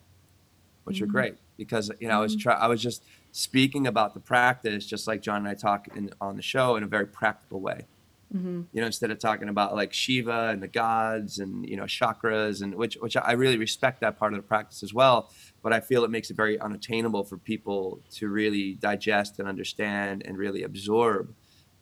[0.84, 1.06] which mm-hmm.
[1.06, 2.18] are great because you know.
[2.18, 2.42] I was mm-hmm.
[2.42, 6.12] try, I was just speaking about the practice, just like John and I talk in,
[6.20, 7.86] on the show in a very practical way.
[8.34, 8.62] Mm-hmm.
[8.72, 12.62] You know, instead of talking about like Shiva and the gods and you know chakras
[12.62, 15.32] and which which I really respect that part of the practice as well.
[15.62, 20.24] But I feel it makes it very unattainable for people to really digest and understand
[20.26, 21.34] and really absorb.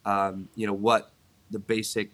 [0.05, 1.11] Um, you know what
[1.51, 2.11] the basic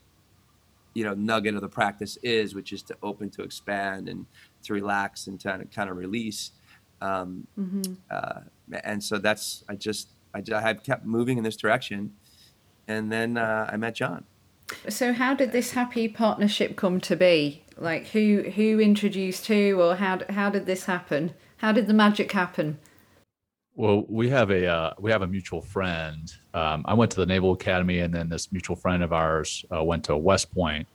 [0.96, 4.26] you know nugget of the practice is, which is to open, to expand, and
[4.64, 6.52] to relax and to kind of release.
[7.02, 7.94] Um, mm-hmm.
[8.10, 8.42] uh,
[8.84, 12.14] and so that's I just I, I have kept moving in this direction
[12.88, 14.26] and then uh, I met John.
[14.90, 17.64] So how did this happy partnership come to be?
[17.78, 21.34] Like who who introduced who, or how how did this happen?
[21.58, 22.80] How did the magic happen?
[23.76, 26.32] Well, we have a uh, we have a mutual friend.
[26.54, 29.84] Um, I went to the Naval Academy, and then this mutual friend of ours uh,
[29.84, 30.88] went to West Point.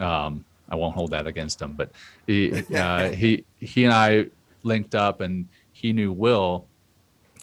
[0.00, 1.90] Um, I won't hold that against him, but
[2.26, 4.26] he uh, he he and I
[4.62, 6.66] linked up, and he knew Will,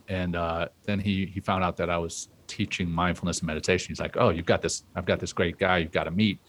[0.09, 3.89] and uh, then he he found out that I was teaching mindfulness and meditation.
[3.89, 4.83] He's like, "Oh, you've got this.
[4.95, 5.77] I've got this great guy.
[5.77, 6.39] You've got to meet."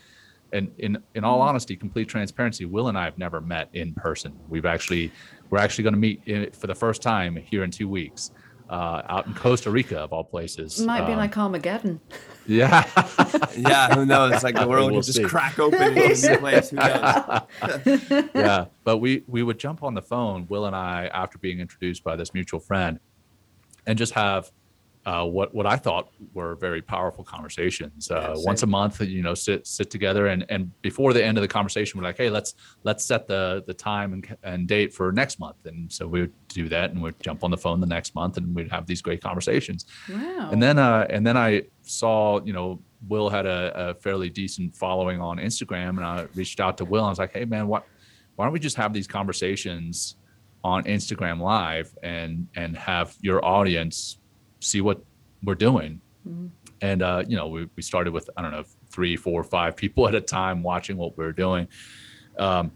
[0.53, 1.49] And in in all mm-hmm.
[1.49, 4.39] honesty, complete transparency, Will and I have never met in person.
[4.49, 5.11] We've actually
[5.51, 8.31] we're actually going to meet in, for the first time here in two weeks.
[8.71, 10.81] Uh, out in Costa Rica, of all places.
[10.81, 12.01] Might um, be like Armageddon.
[12.47, 12.89] Yeah.
[13.57, 14.43] yeah, who knows?
[14.43, 16.71] Like the world we'll could just crack open in place.
[16.71, 18.31] Who knows?
[18.35, 22.03] yeah, but we we would jump on the phone, Will and I, after being introduced
[22.03, 22.99] by this mutual friend,
[23.87, 24.51] and just have
[25.05, 28.11] uh, what what I thought were very powerful conversations.
[28.11, 31.39] Uh, yeah, once a month, you know, sit sit together and and before the end
[31.39, 34.93] of the conversation, we're like, hey, let's let's set the the time and, and date
[34.95, 35.57] for next month.
[35.65, 38.37] And so we would do that, and we'd jump on the phone the next month,
[38.37, 39.87] and we'd have these great conversations.
[40.09, 40.51] Wow.
[40.53, 44.77] And then uh, and then I saw, you know, Will had a, a fairly decent
[44.77, 47.01] following on Instagram, and I reached out to Will.
[47.01, 47.87] and I was like, hey, man, what?
[48.37, 50.17] Why don't we just have these conversations
[50.65, 54.19] on Instagram Live and and have your audience
[54.63, 55.03] see what
[55.43, 56.01] we're doing.
[56.29, 56.47] Mm-hmm.
[56.81, 60.09] And uh, you know, we, we started with I don't know three, four, five people
[60.09, 61.69] at a time watching what we were doing,
[62.39, 62.73] um,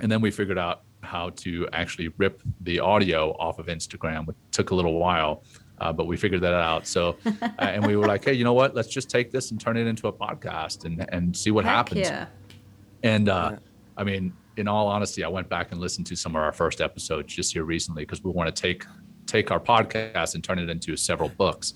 [0.00, 4.28] and then we figured out how to actually rip the audio off of Instagram.
[4.28, 5.44] It took a little while,
[5.80, 6.86] uh, but we figured that out.
[6.86, 8.74] So, uh, and we were like, hey, you know what?
[8.74, 11.74] Let's just take this and turn it into a podcast and and see what Heck
[11.74, 12.00] happens.
[12.00, 12.26] Yeah.
[13.02, 13.58] And uh, yeah.
[13.96, 16.80] I mean, in all honesty, I went back and listened to some of our first
[16.80, 18.84] episodes just here recently because we want to take
[19.28, 21.74] take our podcast and turn it into several books.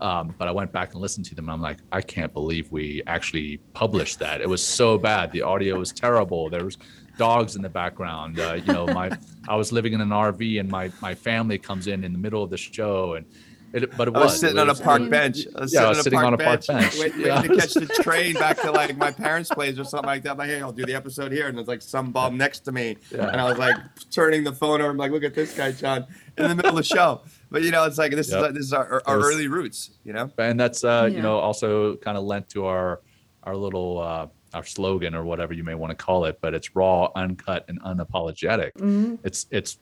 [0.00, 2.70] Um, but I went back and listened to them, and I'm like, I can't believe
[2.70, 4.40] we actually published that.
[4.40, 5.32] It was so bad.
[5.32, 6.48] The audio was terrible.
[6.50, 6.78] There was
[7.16, 8.38] dogs in the background.
[8.38, 9.10] Uh, you know, my
[9.48, 12.44] I was living in an RV, and my my family comes in in the middle
[12.44, 13.26] of the show, and
[13.72, 15.46] it, but it I was, was sitting it on a park bench.
[15.54, 17.20] I was yeah, sitting, I was on, sitting a on a park park bench, waiting,
[17.20, 17.40] yeah.
[17.40, 20.32] waiting to catch the train back to like my parents' place or something like that.
[20.32, 22.72] I'm like, hey, I'll do the episode here, and there's like some bum next to
[22.72, 23.28] me, yeah.
[23.28, 23.76] and I was like
[24.10, 24.90] turning the phone over.
[24.90, 27.22] I'm like, look at this guy, John, in the middle of the show.
[27.50, 28.50] But you know, it's like this yep.
[28.50, 30.30] is this is our, our was, early roots, you know.
[30.38, 31.16] And that's uh, yeah.
[31.16, 33.00] you know also kind of lent to our
[33.42, 36.74] our little uh, our slogan or whatever you may want to call it, but it's
[36.74, 38.72] raw, uncut, and unapologetic.
[38.74, 39.16] Mm-hmm.
[39.24, 39.78] It's it's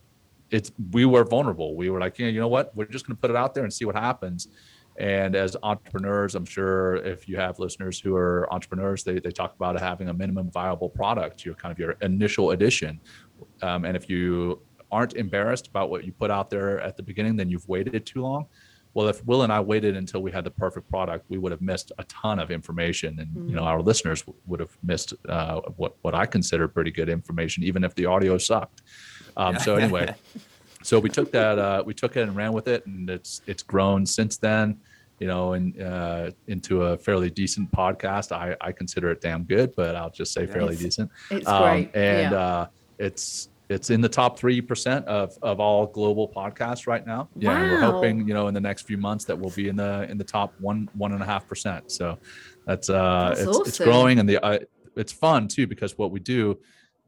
[0.50, 1.74] it's we were vulnerable.
[1.76, 2.74] We were like, yeah, you know what?
[2.76, 4.48] We're just going to put it out there and see what happens.
[4.98, 9.54] And as entrepreneurs, I'm sure if you have listeners who are entrepreneurs, they, they talk
[9.54, 13.00] about having a minimum viable product, your kind of your initial edition.
[13.60, 17.36] Um, and if you aren't embarrassed about what you put out there at the beginning,
[17.36, 18.46] then you've waited too long.
[18.94, 21.60] Well, if Will and I waited until we had the perfect product, we would have
[21.60, 23.48] missed a ton of information, and mm-hmm.
[23.50, 23.66] you know mm.
[23.66, 27.94] our listeners would have missed uh, what what I consider pretty good information, even if
[27.94, 28.80] the audio sucked.
[29.36, 30.14] Um, so anyway,
[30.82, 33.62] so we took that uh, we took it and ran with it, and it's it's
[33.62, 34.80] grown since then.
[35.18, 38.32] You know, and uh, into a fairly decent podcast.
[38.32, 41.10] I I consider it damn good, but I'll just say fairly it's, decent.
[41.30, 42.38] It's um, great, and yeah.
[42.38, 42.66] uh,
[42.98, 47.28] it's it's in the top three percent of of all global podcasts right now.
[47.34, 47.70] Yeah, wow.
[47.70, 50.18] we're hoping you know in the next few months that we'll be in the in
[50.18, 51.90] the top one one and a half percent.
[51.90, 52.18] So
[52.66, 53.62] that's uh that's it's awesome.
[53.66, 54.58] it's growing, and the uh,
[54.96, 56.58] it's fun too because what we do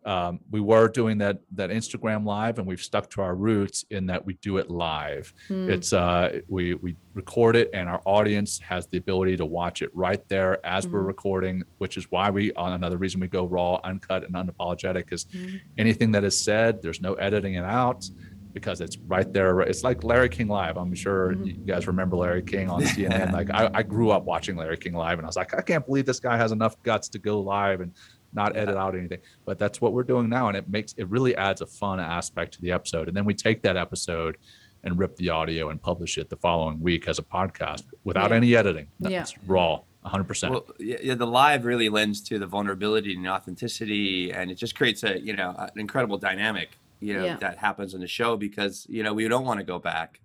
[0.05, 4.07] um, we were doing that that Instagram live, and we've stuck to our roots in
[4.07, 5.33] that we do it live.
[5.49, 5.69] Hmm.
[5.71, 9.91] It's uh, we we record it, and our audience has the ability to watch it
[9.95, 11.07] right there as we're Mhm.
[11.09, 15.25] recording, which is why we on another reason we go raw, uncut, and unapologetic is
[15.27, 15.61] Mhm.
[15.77, 18.09] anything that is said, there's no editing it out
[18.55, 19.61] because it's right there.
[19.61, 20.79] It's like Larry King Live.
[20.79, 21.47] I'm sure Mhm.
[21.47, 23.31] you guys remember Larry King on CNN.
[23.33, 25.85] Like I, I grew up watching Larry King Live, and I was like, I can't
[25.85, 27.93] believe this guy has enough guts to go live and
[28.33, 29.19] not edit out anything.
[29.45, 32.55] But that's what we're doing now, and it makes it really adds a fun aspect
[32.55, 33.09] to the episode.
[33.09, 34.37] And then we take that episode
[34.85, 38.37] and rip the audio and publish it the following week as a podcast without Yeah.
[38.37, 38.87] any editing.
[39.01, 39.23] Yeah.
[39.23, 40.51] It's raw, 100%.
[40.51, 44.75] Well, yeah, yeah, the live really lends to the vulnerability and authenticity, and it just
[44.77, 47.37] creates a you know an incredible dynamic you know Yeah.
[47.37, 50.21] that happens in the show because you know we don't want to go back,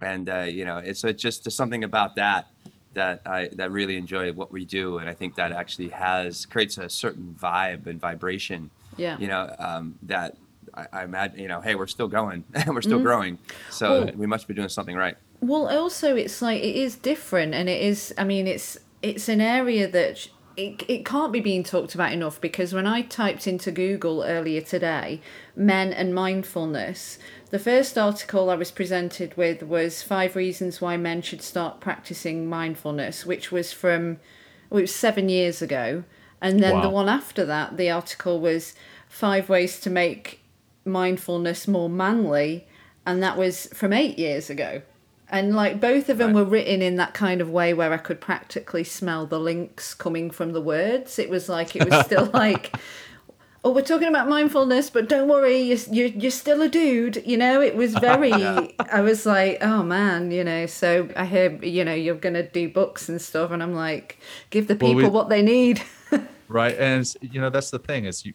[0.00, 2.48] and uh, you know it's, it's just there's something about that
[2.94, 6.78] that I that really enjoy what we do, and I think that actually has creates
[6.78, 9.18] a certain vibe and vibration, Yeah.
[9.18, 10.36] you know, um, that
[10.74, 13.02] I, I imagine you know, hey, we're still going, and we're still Mhm.
[13.04, 13.38] growing,
[13.70, 15.16] so Well- we must be doing something right.
[15.40, 18.14] Well, also it's like it is different, and it is.
[18.16, 22.40] I mean, it's it's an area that it it can't be being talked about enough
[22.40, 25.20] because when I typed into Google earlier today,
[25.56, 27.18] men and mindfulness,
[27.52, 32.48] the first article I was presented with was five reasons why men should start practicing
[32.48, 34.18] mindfulness, which was from
[34.70, 36.04] well, it was seven years ago,
[36.40, 38.74] and then the one after that, the article was
[39.06, 40.40] five ways to make
[40.86, 42.66] mindfulness more manly,
[43.04, 44.80] and that was from eight years ago.
[45.28, 46.36] And like both of them Right.
[46.36, 50.30] were written in that kind of way where I could practically smell the Lynx coming
[50.30, 51.18] from the words.
[51.18, 52.74] It was like it was still like,
[53.64, 57.22] oh, we're talking about mindfulness, but don't worry, you're you're, you're still a dude.
[57.26, 58.32] You know, it was very.
[58.32, 60.66] I was like, oh man, you know.
[60.66, 64.18] So I hear you know you're gonna do books and stuff, and I'm like,
[64.50, 65.82] give the Well, people we- what they need.
[66.48, 68.34] right and you know that's the thing is you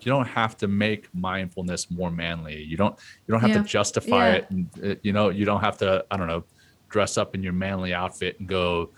[0.00, 2.98] you don't have to make mindfulness more manly you don't
[3.28, 3.58] you don't have Yeah.
[3.62, 4.34] to justify Yeah.
[4.34, 6.42] it and uh, you know you don't have to i don't know
[6.88, 8.90] dress up in your manly outfit and go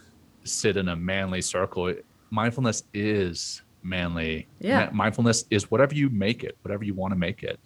[0.44, 1.92] sit in a manly circle
[2.30, 3.60] mindfulness is
[3.96, 4.86] manly Yeah.
[4.86, 7.58] Ma- mindfulness is whatever you make it whatever you want to make it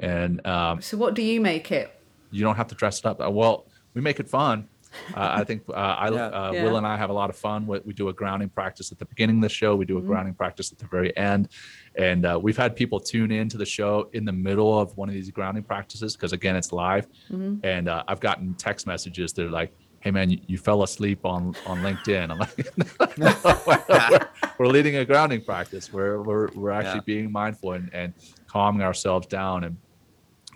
[0.00, 1.92] and um, so what do you make it?
[2.32, 3.20] you don't have to dress it up.
[3.20, 4.68] Uh, Well, we make it fun.
[5.14, 6.26] Uh, I think uh, I, Yeah.
[6.26, 6.64] uh, Yeah.
[6.64, 7.66] Will and I have a lot of fun.
[7.66, 9.74] We, we do a grounding practice at the beginning of the show.
[9.76, 10.08] We do a Mm-hmm.
[10.08, 11.48] grounding practice at the very end,
[11.96, 15.08] and uh, we've had people tune in to the show in the middle of one
[15.08, 17.06] of these grounding practices because again, it's live.
[17.30, 17.60] Mhm.
[17.64, 19.32] And uh, I've gotten text messages.
[19.32, 19.72] They're like,
[20.06, 23.34] "Hey man, you, you fell asleep on on LinkedIn." I'm like, "No,
[23.66, 25.92] we're, we're leading a grounding practice.
[25.92, 27.14] We're we're we're actually Yeah.
[27.14, 28.14] being mindful and and
[28.46, 29.76] calming ourselves down and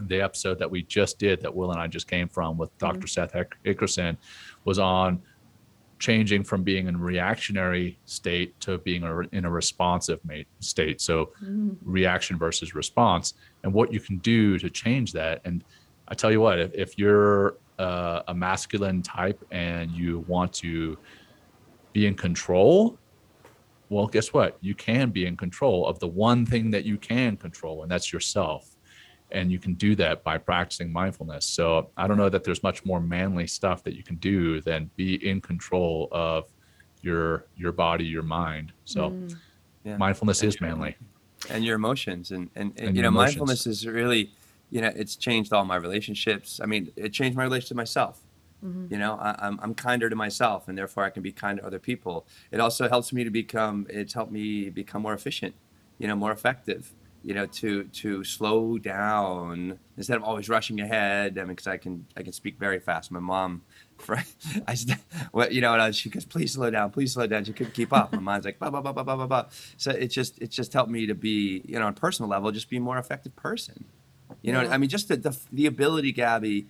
[0.03, 2.95] the episode that we just did that Will and I just came from with mm-hmm.
[2.95, 3.09] Dr.
[3.09, 4.17] Seth Hick- Hickerson
[4.65, 5.21] was on
[5.99, 10.21] changing from being in a reactionary state to being a, in a responsive
[10.61, 11.01] state.
[11.01, 11.71] So mm-hmm.
[11.83, 13.35] reaction versus response
[13.65, 15.43] and what you can do to change that.
[15.45, 15.65] And
[16.09, 20.99] I tell you what, if, if you're uh, a masculine type and you want to
[21.95, 22.99] be in control,
[23.89, 24.57] well, guess what?
[24.61, 28.13] You can be in control of the one thing that you can control, and that's
[28.13, 28.65] yourself.
[29.33, 31.47] And you can do that by practicing mindfulness.
[31.47, 34.91] So I don't know that there's much more manly stuff that you can do than
[34.97, 36.45] be in control of
[37.03, 38.73] your your body, your mind.
[38.85, 39.37] So Mm.
[39.85, 39.97] Yeah.
[39.97, 40.97] mindfulness is That's manly.
[41.49, 43.37] and your emotions and and, and, And you know emotions.
[43.37, 44.31] mindfulness is really
[44.71, 46.61] you know it's changed all my relationships.
[46.63, 48.21] I mean it changed my relationship to myself.
[48.65, 48.93] Mm-hmm.
[48.93, 51.67] you know I, I'm, I'm kinder to myself and therefore i can be kind to
[51.67, 52.27] other people.
[52.51, 55.55] It also helps me to become it's helped me become more efficient
[55.99, 59.79] you know more effective you know to to slow down.
[59.97, 63.11] Instead of always rushing ahead i mean because i can i can speak very fast.
[63.11, 63.63] My mom
[63.99, 64.17] for
[64.67, 64.77] i
[65.33, 67.45] what you know and I, she goes please slow down please slow down.
[67.45, 68.13] She couldn't keep up.
[68.13, 70.73] My mind's like blah blah blah blah blah blah blah so it just it just
[70.73, 73.35] helped me to be you know on a personal level just be a more effective
[73.37, 73.85] person
[74.43, 74.71] you know Yeah.
[74.75, 76.67] i mean just the, the the ability gabby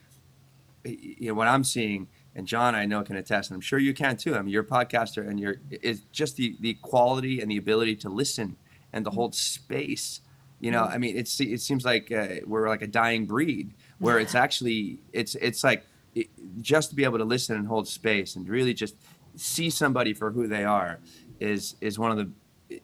[0.85, 3.93] you know what i'm seeing and john i know can attest and i'm sure you
[3.95, 4.35] can too.
[4.35, 7.97] I mean you're a podcaster and you're it's just the the quality and the ability
[7.97, 8.57] to listen
[8.93, 10.21] and to hold space.
[10.61, 14.19] You know i mean it's it seems like uh, we're like a dying breed where
[14.19, 16.29] it's actually it's it's like it,
[16.61, 18.95] just to be able to listen and hold space and really just
[19.37, 20.99] see somebody for who they are
[21.41, 22.31] is is one of the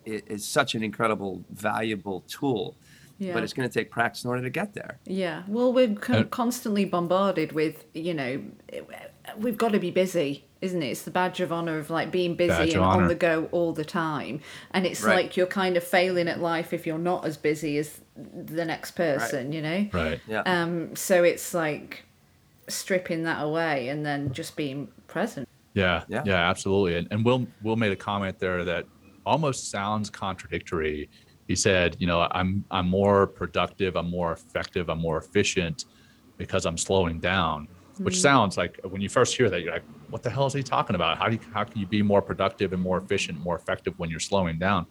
[0.04, 2.76] is such an incredible valuable tool
[3.18, 3.32] Yeah.
[3.32, 6.16] but it's going to take practice in order to get there Yeah, well, we're con-
[6.16, 8.42] Uh, constantly bombarded with, you know,
[9.38, 10.86] we've got to be busy, isn't it?
[10.88, 13.48] It's the badge of honor of like being busy Badge and of on the go
[13.52, 14.40] all the time.
[14.70, 15.16] And it's Right.
[15.24, 18.92] like you're kind of failing at life if you're not as busy as the next
[18.92, 19.88] person, you know?
[19.92, 20.20] Right.
[20.28, 22.04] yeah Um, so it's like
[22.68, 25.48] stripping that away and then just being present.
[25.74, 26.22] Yeah, Yeah.
[26.26, 26.96] yeah, absolutely.
[26.96, 28.86] And, and Will Will made a comment there that
[29.24, 31.08] almost sounds contradictory.
[31.48, 35.84] He said, you know, I'm I'm more productive, I'm more effective, I'm more efficient
[36.38, 37.68] because I'm slowing down.
[37.98, 38.22] Which mm-hmm.
[38.22, 40.94] sounds like when you first hear that, you're like, what the hell is he talking
[40.94, 41.16] about?
[41.16, 44.10] How do you, how can you be more productive and more efficient, more effective when
[44.10, 44.86] you're slowing down?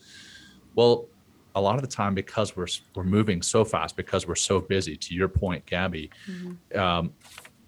[0.74, 1.08] Well,
[1.56, 4.96] a lot of the time because we're we're moving so fast because we're so busy
[4.96, 6.78] to your point gabby mm-hmm.
[6.78, 7.14] um,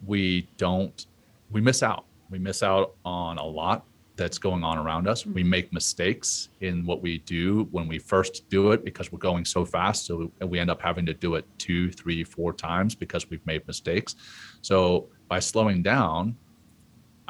[0.05, 1.07] we don't
[1.51, 3.85] we miss out we miss out on a lot
[4.17, 5.25] that's going on around us.
[5.25, 5.49] We mm-hmm.
[5.49, 9.63] make mistakes in what we do when we first do it because we're going so
[9.63, 10.05] fast.
[10.05, 13.65] So we end up having to do it two, three, four times because we've made
[13.67, 14.15] mistakes.
[14.61, 16.35] So by slowing down,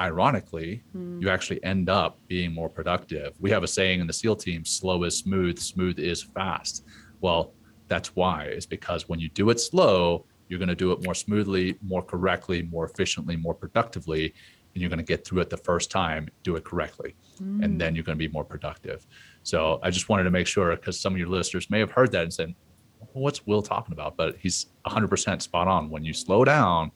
[0.00, 1.20] ironically, mm.
[1.20, 3.34] you actually end up being more productive.
[3.38, 6.84] We have a saying in the SEAL team slow is smooth, smooth is fast.
[7.20, 7.52] Well,
[7.88, 11.14] that's why, is because when you do it slow, you're going to do it more
[11.14, 14.34] smoothly, more correctly, more efficiently, more productively
[14.78, 17.64] and you're going to get through it the first time, do it correctly, mm.
[17.64, 19.04] and then you're going to be more productive.
[19.42, 22.12] So I just wanted to make sure because some of your listeners may have heard
[22.12, 22.54] that and said,
[23.00, 25.90] well, "What's Will talking about?" But he's 100% spot on.
[25.90, 26.92] When you slow down,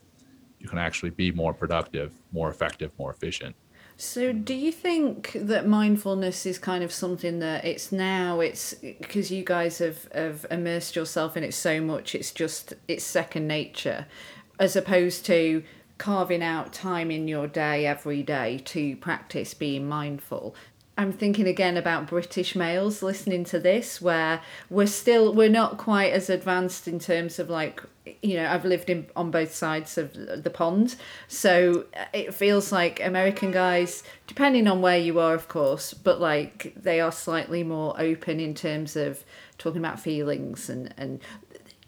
[0.60, 3.56] you can actually be more productive, more effective, more efficient.
[3.96, 9.32] So, do you think that mindfulness is kind of something that it's now, it's because
[9.32, 14.06] you guys have, have immersed yourself in it so much, it's just, it's second nature,
[14.58, 15.64] as opposed to
[16.02, 20.52] carving out time in your day every day to practice being mindful.
[20.98, 26.12] I'm thinking again about British males listening to this, where we're still we're not quite
[26.12, 27.80] as advanced in terms of like
[28.20, 30.96] you know I've lived in on both sides of the pond,
[31.28, 36.20] so uh, it feels like American guys, depending on where you are, of course, but
[36.20, 39.22] like they are slightly more open in terms of
[39.56, 41.20] talking about feelings and and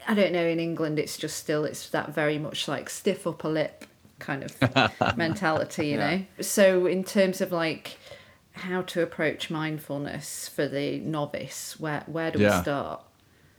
[0.06, 3.48] I don't know in England it's just still it's that very much like stiff upper
[3.48, 3.86] lip
[4.18, 6.16] kind of mentality, you yeah.
[6.16, 6.24] know.
[6.40, 7.98] So in terms of like
[8.52, 12.58] how to approach mindfulness for the novice, where where do yeah.
[12.58, 13.02] we start?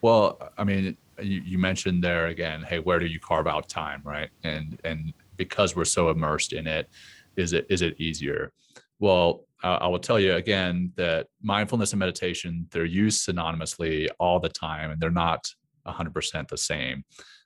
[0.01, 4.01] Well, I mean, you, you mentioned there again, hey, where do you carve out time,
[4.03, 4.29] right?
[4.43, 6.89] And and because we're so immersed in it,
[7.35, 8.51] is it is it easier?
[8.99, 14.49] Well, I will tell you again that mindfulness and meditation they're used synonymously all the
[14.49, 15.47] time, and they're not
[15.87, 17.03] 100% the same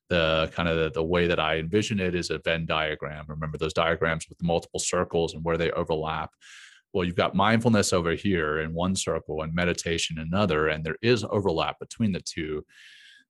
[0.09, 3.25] the kind of the, the, way that I envision it is a Venn diagram.
[3.27, 6.31] Remember those diagrams with multiple circles and where they overlap.
[6.91, 11.23] Well, you've got mindfulness over here in one circle and meditation another, and there is
[11.23, 12.65] overlap between the two.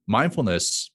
[0.08, 0.92] Mindfulness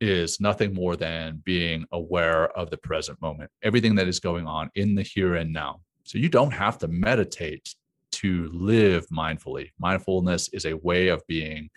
[0.00, 4.70] is nothing more than being aware of the present moment, everything that is going on
[4.74, 5.80] in the here and now.
[6.04, 7.74] So you don't have to meditate
[8.12, 9.70] to live mindfully.
[9.78, 11.70] Mindfulness is a way of being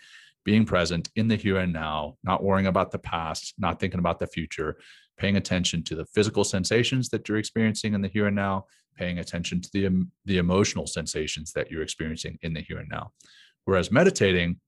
[0.44, 4.18] being present in the here and now, not worrying about the past, not thinking about
[4.18, 4.76] the future,
[5.16, 8.66] paying attention to the physical sensations that you're experiencing in the here and now,
[8.96, 13.12] paying attention to the, the emotional sensations that you're experiencing in the here and now.
[13.64, 14.60] Whereas meditating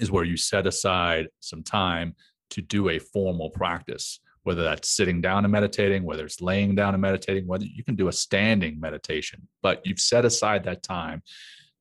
[0.00, 2.14] is where you set aside some time
[2.50, 6.94] to do a formal practice, whether that's sitting down and meditating, whether it's laying down
[6.94, 11.22] and meditating, whether you can do a standing meditation, but you've set aside that time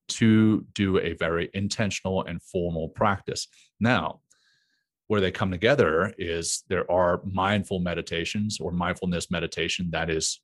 [0.08, 3.48] to do a very intentional and formal practice.
[3.80, 4.22] Now,
[5.08, 10.42] where they come together is there are mindful meditations or mindfulness meditation that is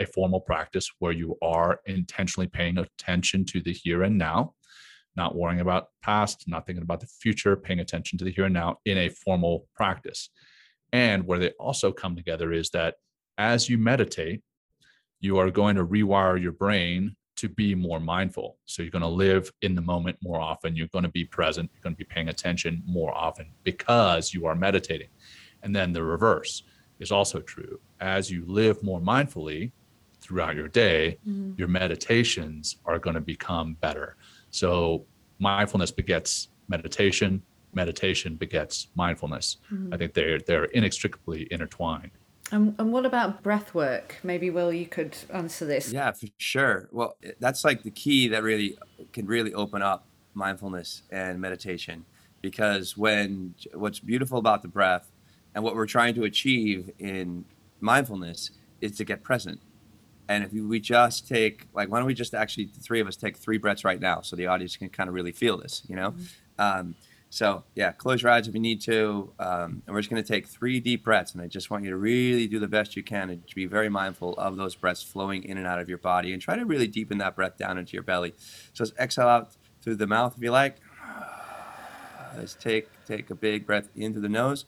[0.00, 4.54] a formal practice where you are intentionally paying attention to the here and now,
[5.16, 8.54] not worrying about past, not thinking about the future, paying attention to the here and
[8.54, 10.30] now in a formal practice.
[10.92, 12.96] And where they also come together is that
[13.38, 14.42] as you meditate,
[15.20, 18.58] you are going to rewire your brain to be more mindful.
[18.66, 20.76] So you're going to live in the moment more often.
[20.76, 21.70] You're going to be present.
[21.72, 25.08] You're going to be paying attention more often because you are meditating.
[25.62, 26.64] And then the reverse
[26.98, 27.80] is also true.
[27.98, 29.72] As you live more mindfully
[30.20, 31.52] throughout your day, mm-hmm.
[31.56, 34.16] your meditations are going to become better.
[34.50, 35.06] So
[35.38, 39.56] mindfulness begets meditation, meditation begets mindfulness.
[39.72, 39.94] Mm-hmm.
[39.94, 42.10] I think they're they're inextricably intertwined.
[42.52, 44.16] And, and what about breath work?
[44.22, 45.92] Maybe, Will, you could answer this.
[45.92, 46.88] Yeah, for sure.
[46.90, 48.76] Well, that's like the key that really
[49.12, 52.04] can really open up mindfulness and meditation.
[52.42, 55.10] Because when what's beautiful about the breath
[55.54, 57.44] and what we're trying to achieve in
[57.80, 59.60] mindfulness is to get present.
[60.28, 63.16] And if we just take, like, why don't we just actually, the three of us
[63.16, 65.96] take three breaths right now so the audience can kind of really feel this, you
[65.96, 66.12] know?
[66.12, 66.80] Mm-hmm.
[66.80, 66.94] Um,
[67.30, 70.28] so yeah, close your eyes if you need to, um, and we're just going to
[70.28, 71.32] take three deep breaths.
[71.32, 73.66] And I just want you to really do the best you can and to be
[73.66, 76.66] very mindful of those breaths flowing in and out of your body, and try to
[76.66, 78.34] really deepen that breath down into your belly.
[78.74, 80.76] So let's exhale out through the mouth if you like.
[82.36, 84.64] Let's take take a big breath into the nose.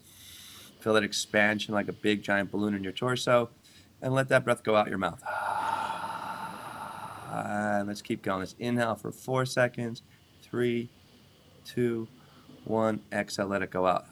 [0.81, 3.51] Feel that expansion like a big giant balloon in your torso,
[4.01, 5.23] and let that breath go out your mouth.
[7.33, 8.41] Uh, let's keep going.
[8.41, 10.03] Let's inhale for four seconds.
[10.43, 10.91] Three,
[11.65, 12.09] two,
[12.65, 13.01] one.
[13.13, 14.07] Exhale, let it go out.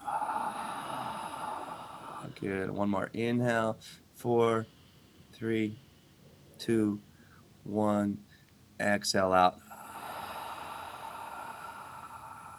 [2.40, 2.70] Good.
[2.70, 3.11] One more.
[3.12, 3.78] Inhale.
[4.14, 4.66] Four,
[5.32, 5.78] three,
[6.59, 7.01] two,
[7.64, 8.18] one.
[8.78, 9.59] Exhale out.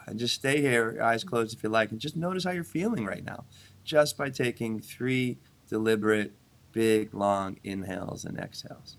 [0.08, 3.06] And just stay here, eyes closed if you like, and just notice how you're feeling
[3.06, 3.46] right now.
[3.86, 5.38] Just by taking three
[5.70, 6.34] deliberate,
[6.74, 8.98] big, long inhales and exhales.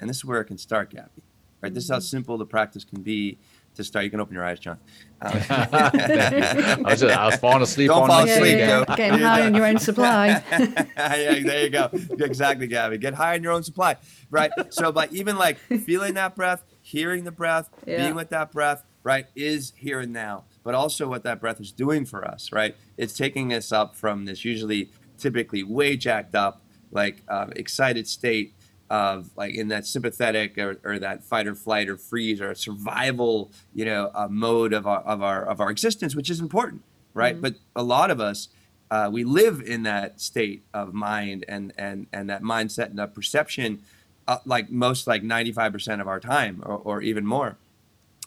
[0.00, 1.22] And this is where it can start, Gabby.
[1.60, 1.74] Right?
[1.74, 2.04] This is how mm-hmm.
[2.04, 3.38] simple the practice can be
[3.74, 4.04] to start.
[4.04, 4.78] You can open your eyes, John.
[5.22, 8.66] Um, I, was just, I was falling asleep Don't on fall my asleep, seat.
[8.66, 8.84] Joe.
[8.96, 10.28] Getting high on your own supply.
[10.50, 11.90] yeah, there you go.
[11.92, 12.96] Exactly, Gabby.
[12.96, 13.96] Get high in your own supply,
[14.30, 14.50] right?
[14.70, 17.98] So, by even like feeling that breath, hearing the breath, Yeah.
[17.98, 20.44] being with that breath, right, is here and now.
[20.64, 22.74] But also, what that breath is doing for us, right?
[22.96, 26.62] It's taking us up from this usually, typically, way jacked up,
[26.92, 28.54] like uh, excited state
[28.90, 33.52] of like in that sympathetic or, or that fight or flight or freeze or survival,
[33.72, 36.82] you know, uh, mode of our of our of our existence, which is important,
[37.14, 37.40] right?
[37.40, 38.48] But a lot of us
[38.90, 43.14] uh, we live in that state of mind and and and that mindset and that
[43.14, 43.82] perception
[44.28, 47.56] uh, like most like 95% of our time or, or even more.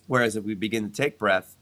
[0.07, 1.55] Whereas if we begin to take breath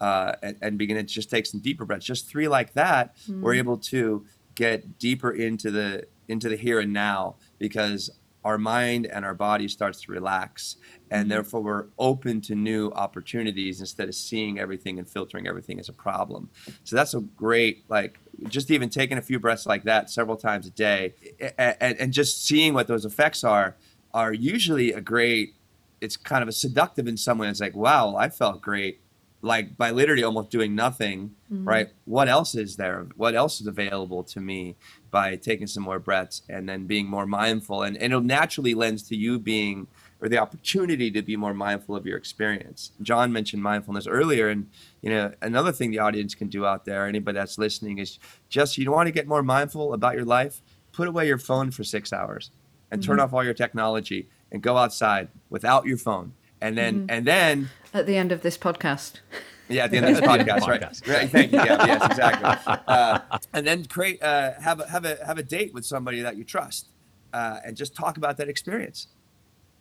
[0.00, 3.54] uh, and, and begin to just take some deeper breaths just three like that we're
[3.54, 8.10] able to get deeper into the into the here and now because
[8.46, 10.76] our mind and our body starts to relax
[11.10, 11.30] and mm-hmm.
[11.30, 15.92] therefore we're open to new opportunities instead of seeing everything and filtering everything as a
[15.92, 16.48] problem.
[16.84, 20.64] So that's a great like just even taking a few breaths like that several times
[20.64, 21.14] a day
[21.58, 23.74] and, and just seeing what those effects are
[24.14, 25.54] are usually a great
[26.00, 29.00] it's kind of a seductive in some way it's like wow i felt great
[29.42, 31.66] like by literally almost doing nothing mm-hmm.
[31.66, 31.88] right?
[32.04, 33.06] What else is there?
[33.16, 34.76] What else is available to me
[35.16, 37.82] by taking some more breaths and then being more mindful.
[37.82, 39.86] And, and it'll naturally lends to you being
[40.20, 42.92] or the opportunity to be more mindful of your experience.
[43.00, 44.68] John mentioned mindfulness earlier and
[45.00, 48.18] you know another thing the audience can do out there anybody that's listening is
[48.50, 50.60] just you want to get more mindful about your life
[50.92, 52.50] put away your phone for six hours
[52.90, 53.24] and turn mm-hmm.
[53.24, 56.34] off all your technology and go outside without your phone.
[56.60, 57.10] And then mm-hmm.
[57.10, 59.20] and then At the end of this podcast.
[59.68, 60.80] yeah, at the end of this podcast, right?
[60.80, 61.08] Podcast.
[61.08, 61.30] Right.
[61.30, 61.58] Thank you.
[61.58, 62.74] Yeah, yes, exactly.
[62.86, 66.36] Uh, and then create, uh, have a have a have a date with somebody that
[66.36, 66.88] you trust,
[67.32, 69.08] uh, and just talk about that experience.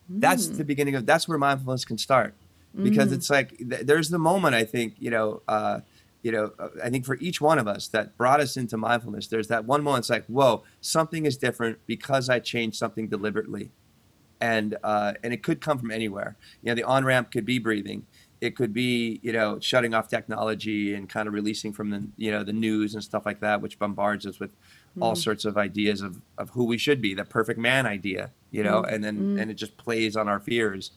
[0.09, 1.05] That's the beginning of.
[1.05, 2.33] That's where mindfulness can start,
[2.81, 5.41] because it's like th- there's the moment I think you know.
[5.47, 5.81] Uh,
[6.23, 9.27] you know, uh, I think for each one of us that brought us into mindfulness,
[9.27, 10.01] there's that one moment.
[10.01, 13.69] It's like, whoa, something is different because I changed something deliberately
[14.41, 16.36] and uh, and it could come from anywhere.
[16.61, 18.05] You know, the on ramp could be breathing.
[18.41, 22.31] It could be you know shutting off technology and kind of releasing from the you
[22.31, 24.51] know the news and stuff like that, which bombards us with
[25.01, 28.63] all sorts of ideas of, of who we should be, the perfect man idea, you
[28.63, 30.91] know, and then and it just plays on our fears.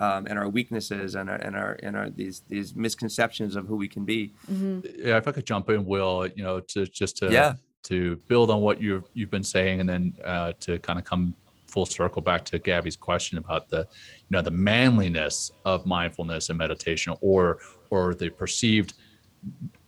[0.00, 3.76] Um, and our weaknesses and our and our and our these these misconceptions of who
[3.76, 4.32] we can be.
[4.48, 7.54] yeah, if I could jump in, Will, you know, to just to Yeah.
[7.84, 11.34] to build on what you've you've been saying, and then uh, to kind of come
[11.74, 16.56] full circle back to Gabby's question about the, you know, the manliness of mindfulness and
[16.56, 17.58] meditation, or
[17.90, 18.94] or the perceived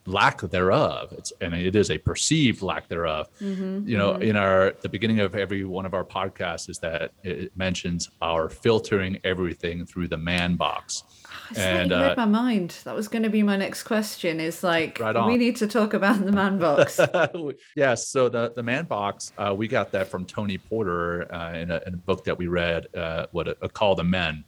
[0.06, 1.12] lack thereof.
[1.12, 3.28] It's and it is a perceived lack thereof.
[3.40, 3.88] Mm-hmm.
[3.88, 4.22] You know, mm-hmm.
[4.22, 8.48] in our the beginning of every one of our podcasts is that it mentions our
[8.48, 11.04] filtering everything through the man box.
[11.50, 12.76] It's And, like you read uh, my mind.
[12.84, 14.40] That was going to be my next question.
[14.40, 17.00] Is like Right we need to talk about the man box.
[17.76, 18.08] yes.
[18.08, 21.80] So the the man box, uh, we got that from Tony Porter uh, in, a,
[21.86, 24.44] in a book that we read, uh, what a, a call the men.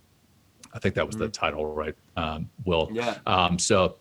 [0.74, 1.94] I think that was the title, right?
[2.16, 2.88] Um, Will.
[2.92, 3.16] Yeah.
[3.26, 3.96] Um, so,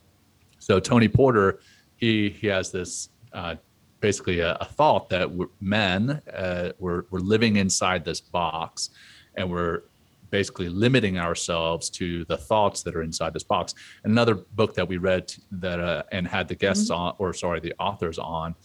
[0.60, 1.60] so Tony Porter,
[1.96, 3.56] he he has this uh,
[4.00, 8.90] basically a, a thought that we're, men uh, we're we're living inside this box,
[9.36, 9.84] and we're
[10.30, 13.74] basically limiting ourselves to the thoughts that are inside this box.
[14.04, 17.74] Another book that we read that uh, and had the guests on, or sorry, the
[17.80, 18.56] authors on,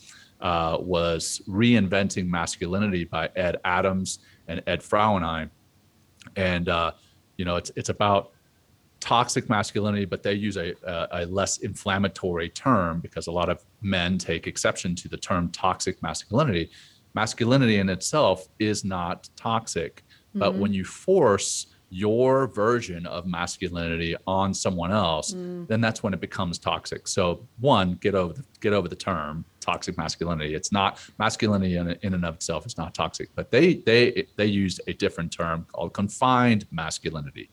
[0.41, 5.51] uh, was Reinventing Masculinity by Ed Adams and Ed Frauenheim,
[6.37, 6.93] and uh,
[7.37, 8.33] you know it's it's about
[9.03, 13.65] toxic masculinity, but they use a, a, a less inflammatory term because a lot of
[13.83, 16.71] men take exception to the term toxic masculinity.
[17.15, 20.05] Masculinity in itself is not toxic,
[20.35, 20.79] but when mm-hmm.
[20.79, 25.67] you force your version of masculinity on someone else, mm.
[25.69, 27.07] then that's when it becomes toxic.
[27.07, 30.55] So one, get over the, get over the term toxic masculinity.
[30.55, 34.47] It's not masculinity in, in and of itself is not toxic, but they they they
[34.47, 37.51] used a different term called confined masculinity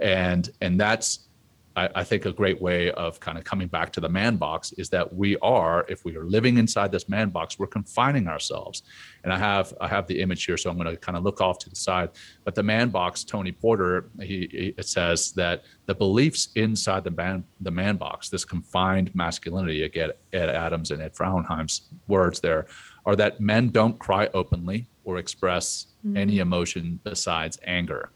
[0.00, 1.28] and and that's
[1.76, 4.72] I, I, think a great way of kind of coming back to the man box
[4.72, 8.82] is that we are, if we are living inside this man box, we're confining ourselves.
[9.22, 11.40] And I have I have the image here, so I'm going to kind of look
[11.40, 12.10] off to the side.
[12.44, 17.12] But the man box, Tony Porter, he, he it says that the beliefs inside the
[17.12, 22.66] man the man box, this confined masculinity, again Ed Adams and Ed Frauenheim's words there,
[23.06, 26.16] are that men don't cry openly or express mm-hmm.
[26.16, 28.10] any emotion besides anger.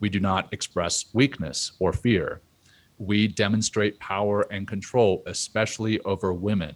[0.00, 2.40] We do not express weakness or fear
[3.02, 6.74] we demonstrate power and control, especially over women.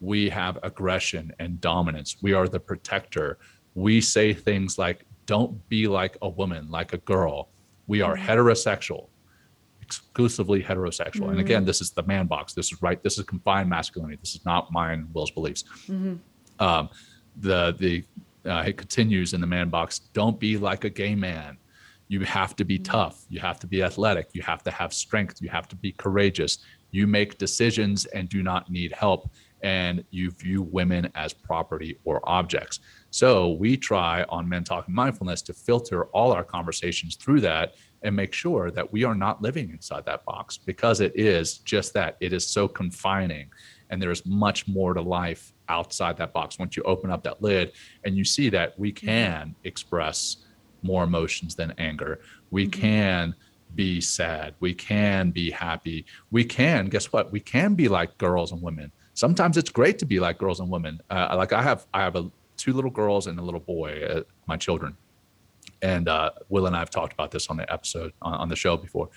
[0.00, 2.16] We have aggression and dominance.
[2.20, 3.38] We are the protector.
[3.74, 7.50] We say things like, don't be like a woman, like a girl.
[7.86, 8.28] We are mm-hmm.
[8.28, 9.08] heterosexual,
[9.80, 11.20] exclusively heterosexual.
[11.20, 11.30] Mm-hmm.
[11.30, 11.66] And again, mm-hmm.
[11.66, 12.52] this is the man box.
[12.52, 13.00] This is right.
[13.00, 14.18] This is confined masculinity.
[14.20, 15.62] This is not mine, Will's beliefs.
[15.86, 16.14] Mm-hmm.
[16.58, 16.88] Um,
[17.36, 18.04] the the
[18.50, 20.00] uh, it continues in the man box.
[20.14, 21.58] Don't be like a gay man
[22.10, 22.90] you have to be mm-hmm.
[22.92, 23.24] tough.
[23.28, 24.30] You have to be athletic.
[24.32, 25.40] You have to have strength.
[25.40, 26.58] You have to be courageous.
[26.90, 29.30] You make decisions and do not need help
[29.62, 32.80] and you view women as property or objects.
[33.10, 38.16] So we try on men talking mindfulness to filter all our conversations through that and
[38.16, 42.16] make sure that we are not living inside that box because it is just that.
[42.20, 43.50] It is so confining
[43.90, 46.58] and there is much more to life outside that box.
[46.58, 47.70] Once you open up that lid
[48.04, 49.06] and you see that we mm-hmm.
[49.06, 50.38] can express
[50.82, 52.20] more emotions than anger.
[52.50, 52.80] We mm-hmm.
[52.80, 53.34] can
[53.74, 54.54] be sad.
[54.60, 56.06] We can be happy.
[56.30, 57.30] We can, guess what?
[57.30, 58.92] We can be like girls and women.
[59.14, 61.00] Sometimes it's great to be like girls and women.
[61.10, 64.22] Uh, like I have, I have a, two little girls and a little boy, uh,
[64.46, 64.96] my children.
[65.82, 68.56] And uh, Will and I have talked about this on the episode on, on the
[68.56, 69.08] show before.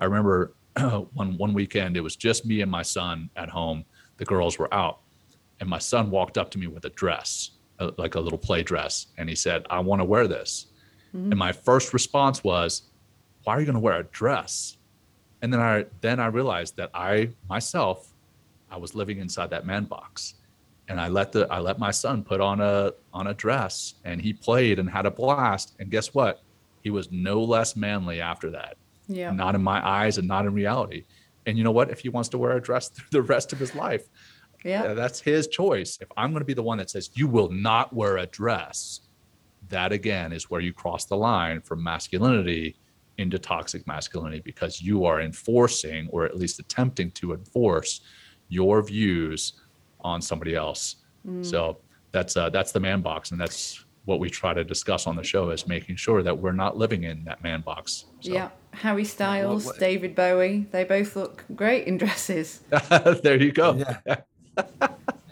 [0.00, 3.84] I remember one one weekend it was just me and my son at home.
[4.18, 5.00] The girls were out,
[5.60, 8.62] and my son walked up to me with a dress, uh, like a little play
[8.62, 10.66] dress, and he said, "I want to wear this."
[11.14, 11.32] Mm-hmm.
[11.32, 12.82] And my first response was,
[13.44, 14.76] why are you going to wear a dress?
[15.40, 18.12] And then I then I realized that I myself
[18.70, 20.34] I was living inside that man box.
[20.88, 24.20] And I let the I let my son put on a on a dress and
[24.20, 26.42] he played and had a blast and guess what?
[26.82, 28.76] He was no less manly after that.
[29.08, 29.30] Yeah.
[29.32, 31.04] Not in my eyes and not in reality.
[31.46, 31.90] And you know what?
[31.90, 34.08] If he wants to wear a dress through the rest of his life,
[34.64, 35.98] yeah, that's his choice.
[36.00, 39.00] If I'm going to be the one that says you will not wear a dress,
[39.72, 42.76] that again is where you cross the line from masculinity
[43.18, 48.00] into toxic masculinity because you are enforcing or at least attempting to enforce
[48.48, 49.54] your views
[50.00, 50.96] on somebody else.
[51.26, 51.44] Mm.
[51.44, 51.78] So
[52.12, 55.22] that's uh, that's the man box, and that's what we try to discuss on the
[55.22, 58.06] show is making sure that we're not living in that man box.
[58.20, 58.32] So.
[58.32, 59.80] Yeah, Harry Styles, what, what?
[59.80, 62.60] David Bowie, they both look great in dresses.
[63.22, 63.84] there you go.
[64.06, 64.88] Yeah.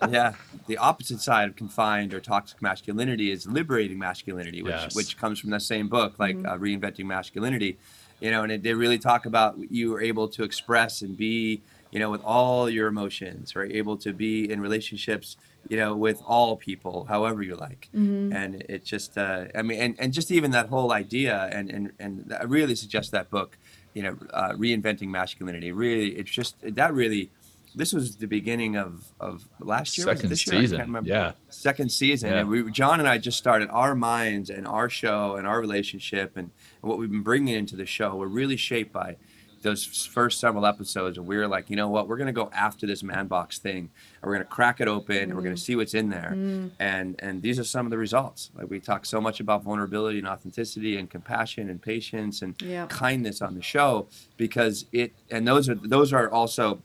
[0.08, 0.34] yeah
[0.70, 4.94] the opposite side of confined or toxic masculinity is liberating masculinity, which yes.
[4.94, 6.46] which comes from the same book, like mm-hmm.
[6.46, 7.76] uh, reinventing masculinity.
[8.20, 11.62] You know, and it, they really talk about you are able to express and be,
[11.90, 15.36] you know, with all your emotions, or able to be in relationships,
[15.68, 17.88] you know, with all people, however you like.
[17.92, 18.32] Mm-hmm.
[18.32, 21.92] And it just, uh, I mean, and, and just even that whole idea, and and
[21.98, 23.58] and I really suggest that book,
[23.94, 25.72] you know, uh, reinventing masculinity.
[25.72, 27.30] Really, it's just that really
[27.74, 30.06] this was the beginning of of last year.
[30.06, 30.60] Second this year?
[30.60, 30.98] season.
[31.04, 31.32] Yeah.
[31.48, 32.38] Second season, yeah.
[32.40, 36.36] and we John and I just started our minds and our show and our relationship
[36.36, 36.50] and,
[36.82, 38.16] and what we've been bringing into the show.
[38.16, 39.16] We're really shaped by
[39.62, 42.86] those first several episodes, and we were like, you know what, we're gonna go after
[42.86, 43.90] this man box thing,
[44.22, 45.22] and we're gonna crack it open, mm.
[45.22, 45.58] and we're gonna mm.
[45.58, 46.70] see what's in there, mm.
[46.78, 48.50] and and these are some of the results.
[48.54, 52.86] Like we talk so much about vulnerability and authenticity and compassion and patience and yeah.
[52.86, 56.80] kindness on the show because it, and those are those are also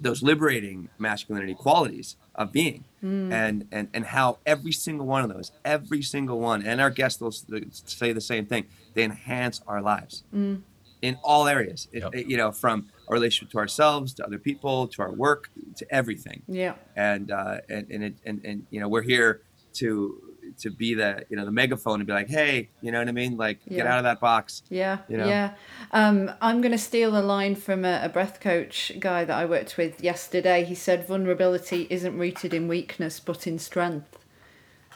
[0.00, 3.32] those liberating masculinity qualities of being mm.
[3.32, 7.20] and, and and how every single one of those every single one and our guests
[7.20, 10.60] will say the same thing they enhance our lives mm.
[11.02, 12.14] in all areas it, yep.
[12.14, 15.86] it, you know from our relationship to ourselves to other people to our work to
[15.92, 19.42] everything yeah and uh and and, it, and, and you know we're here
[19.72, 20.27] to
[20.58, 23.12] to be the you know the megaphone and be like hey you know what i
[23.12, 23.78] mean like yeah.
[23.78, 25.26] get out of that box yeah you know?
[25.26, 25.54] yeah
[25.92, 29.44] um, i'm going to steal a line from a, a, breath coach guy that i
[29.44, 34.18] worked with yesterday he said vulnerability isn't rooted in weakness but in strength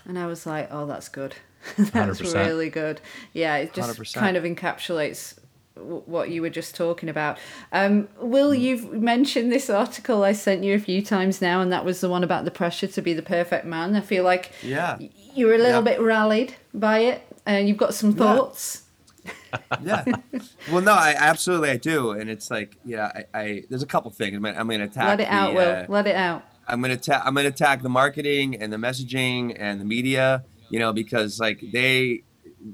[0.04, 1.36] and i was like oh that's good
[1.76, 2.34] that's 100%.
[2.34, 3.00] really good
[3.32, 4.14] yeah it just 100%.
[4.14, 5.38] kind of encapsulates
[5.74, 7.38] what you were just talking about.
[7.72, 8.60] Um, Will, mm.
[8.60, 12.08] you've mentioned this article I sent you a few times now, and that was the
[12.08, 13.96] one about the pressure to be the perfect man.
[13.96, 14.98] I feel like yeah,
[15.34, 15.96] you're a little yeah.
[15.96, 18.82] bit rallied by it, and you've got some thoughts.
[18.82, 18.84] Yeah.
[19.82, 20.04] yeah.
[20.70, 24.10] Well, no, I absolutely I do, and it's like yeah, I, I there's a couple
[24.10, 25.06] things I'm I'm gonna attack.
[25.06, 25.70] Let it the, out, Will.
[25.70, 26.44] Uh, Let it out.
[26.66, 27.22] I'm gonna attack.
[27.24, 31.62] I'm gonna attack the marketing and the messaging and the media, you know, because like
[31.72, 32.22] they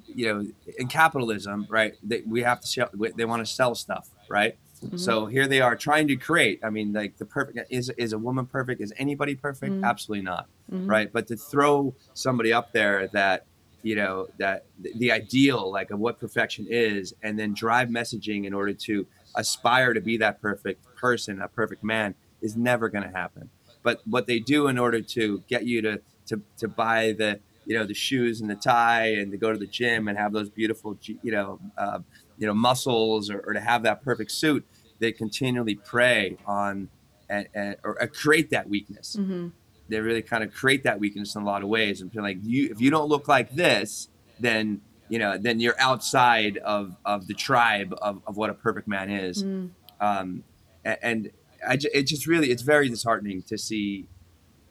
[0.06, 0.46] you know,
[0.78, 1.94] in capitalism, right?
[2.02, 2.90] They, we have to sell.
[3.16, 4.56] They want to sell stuff, right?
[4.96, 6.60] So here they are trying to create.
[6.62, 8.80] I mean, like the perfect is is a woman perfect?
[8.80, 9.72] Is anybody perfect?
[9.72, 9.84] Mm-hmm.
[9.84, 11.12] Absolutely not, right?
[11.12, 13.46] But to throw somebody up there that
[13.82, 18.44] you know that the, the ideal like of what perfection is, and then drive messaging
[18.44, 23.04] in order to aspire to be that perfect person, a perfect man, is never going
[23.04, 23.50] to happen.
[23.82, 27.74] But what they do in order to get you to to to buy the you
[27.76, 30.48] know the shoes and the tie and to go to the gym and have those
[30.60, 30.90] beautiful
[31.26, 31.98] you know uh,
[32.40, 34.62] you know muscles or, or to have that perfect suit
[35.00, 36.88] they continually prey on
[37.34, 39.48] and, and or uh, create that weakness Mm-hmm.
[39.90, 42.38] they really kind of create that weakness in a lot of ways and feel like
[42.42, 44.08] you if you don't look like this
[44.40, 44.80] then
[45.12, 49.08] you know then you're outside of of the tribe of, of what a perfect man
[49.10, 49.70] is Mm.
[50.00, 50.28] um
[50.90, 51.20] a- and
[51.72, 54.06] I, it just really it's very disheartening to see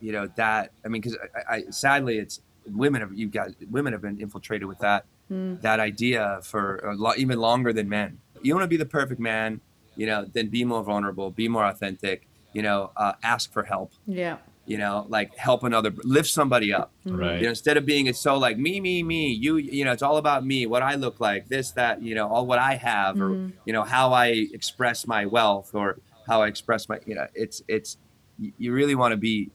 [0.05, 1.17] you know that i mean because
[1.49, 2.35] I, I sadly it's
[2.71, 5.59] women have you guys women have been infiltrated with that Mm.
[5.61, 9.19] that idea for a lot even longer than men you want to be the perfect
[9.19, 9.59] man
[9.97, 13.91] you know then be more vulnerable be more authentic you know uh, ask for help
[14.05, 14.37] Yeah.
[14.65, 17.39] you know like help another lift somebody up Right.
[17.39, 20.01] you know instead of being it's so like me me me you you know it's
[20.01, 23.17] all about me what i look like this that you know all what i have
[23.17, 23.21] Mhm.
[23.21, 27.27] or you know how i express my wealth or how i express my you know
[27.33, 27.97] it's it's
[28.39, 29.49] you you really want to be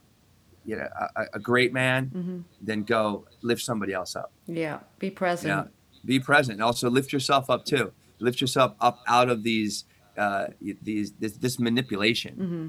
[0.64, 2.38] you know a, a great man Mm-hmm.
[2.60, 4.78] then go lift somebody else up Yeah.
[4.98, 5.48] Be present.
[5.48, 5.64] yeah
[6.04, 9.84] be present and also lift yourself up too lift yourself up out of these
[10.18, 12.66] uh these this, this manipulation Mm-hmm.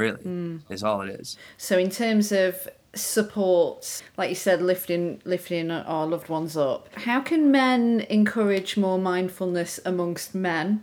[0.00, 0.60] really Mm.
[0.74, 6.06] is all it is So in terms of support, like you said, lifting lifting our
[6.06, 10.82] loved ones up, how can men encourage more mindfulness amongst men,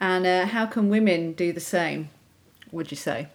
[0.00, 2.10] and uh, how can women do the same?
[2.72, 3.28] Would you say?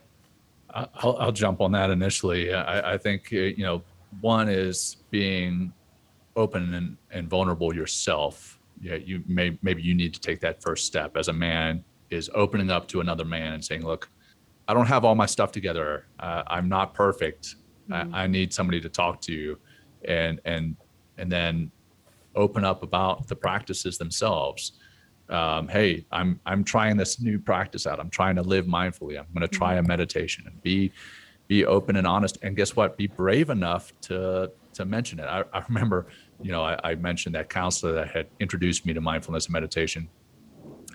[0.74, 2.53] I'll, I'll jump on that initially.
[2.53, 3.84] I, I think you know
[4.21, 5.74] one is being
[6.36, 8.59] open and, and vulnerable yourself.
[8.82, 12.30] Yeah, you may maybe you need to take that first step as a man is
[12.36, 14.09] opening up to another man and saying, "Look,
[14.67, 16.07] I don't have all my stuff together.
[16.19, 17.55] Uh, I'm not perfect.
[17.91, 19.57] I, I need somebody to talk to,"
[20.05, 20.76] and and
[21.17, 21.71] and then
[22.36, 24.74] open up about the practices themselves
[25.30, 27.99] um, hey i'm i'm trying this new practice out.
[27.99, 29.17] I'm trying to live mindfully.
[29.17, 30.91] I'm going to try a meditation and be
[31.47, 32.38] be open and honest.
[32.41, 32.97] And guess what?
[32.97, 35.26] Be brave enough to to mention it.
[35.26, 36.07] I, I remember
[36.41, 40.09] you know I, I mentioned that counselor that had introduced me to mindfulness and meditation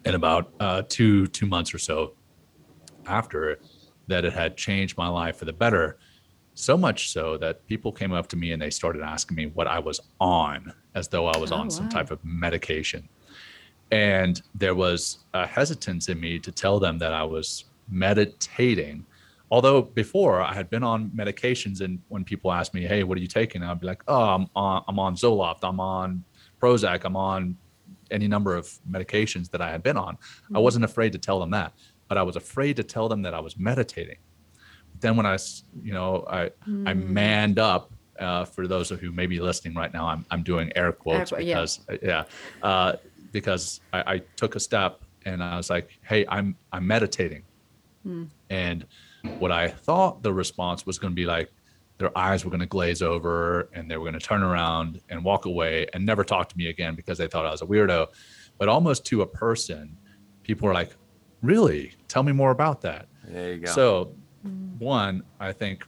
[0.04, 2.14] and about uh, two two months or so
[3.06, 3.58] after
[4.08, 5.98] that it had changed my life for the better.
[6.54, 9.68] So much so that people came up to me and they started asking me what
[9.68, 13.08] i was on as though i was Oh, on some type of medication
[13.90, 19.04] and there was a hesitance in me to tell them that i was meditating.
[19.50, 23.20] Although before i had been on medications and when people asked me hey what are
[23.20, 23.62] you taking?
[23.62, 26.24] I'd be like oh i'm on i'm on zoloft i'm on
[26.60, 27.56] prozac i'm on
[28.10, 30.18] any number of medications that i had been on.
[30.54, 31.72] I wasn't afraid to tell them that
[32.08, 34.18] but i was afraid to tell them that i was meditating.
[34.92, 35.38] But then when I,
[35.82, 37.06] you know i i Mm.
[37.20, 40.72] manned up uh, for those of who may be listening right now i'm, I'm doing
[40.74, 41.54] air quotes quote, yeah.
[41.54, 42.24] because yeah
[42.62, 42.92] uh,
[43.32, 47.44] because I, I took a step and i was like hey i'm i'm meditating.
[48.04, 48.24] Hmm.
[48.50, 48.86] And
[49.38, 51.50] what i thought the response was going to be like
[51.98, 55.24] their eyes were going to glaze over and they were going to turn around and
[55.24, 58.06] walk away and never talk to me again because they thought i was a weirdo.
[58.56, 59.96] But almost to a person
[60.44, 60.92] people were like
[61.42, 61.92] really?
[62.08, 63.06] Tell me more about that.
[63.24, 63.70] There you go.
[63.72, 64.78] So, hmm.
[64.78, 65.84] one, I think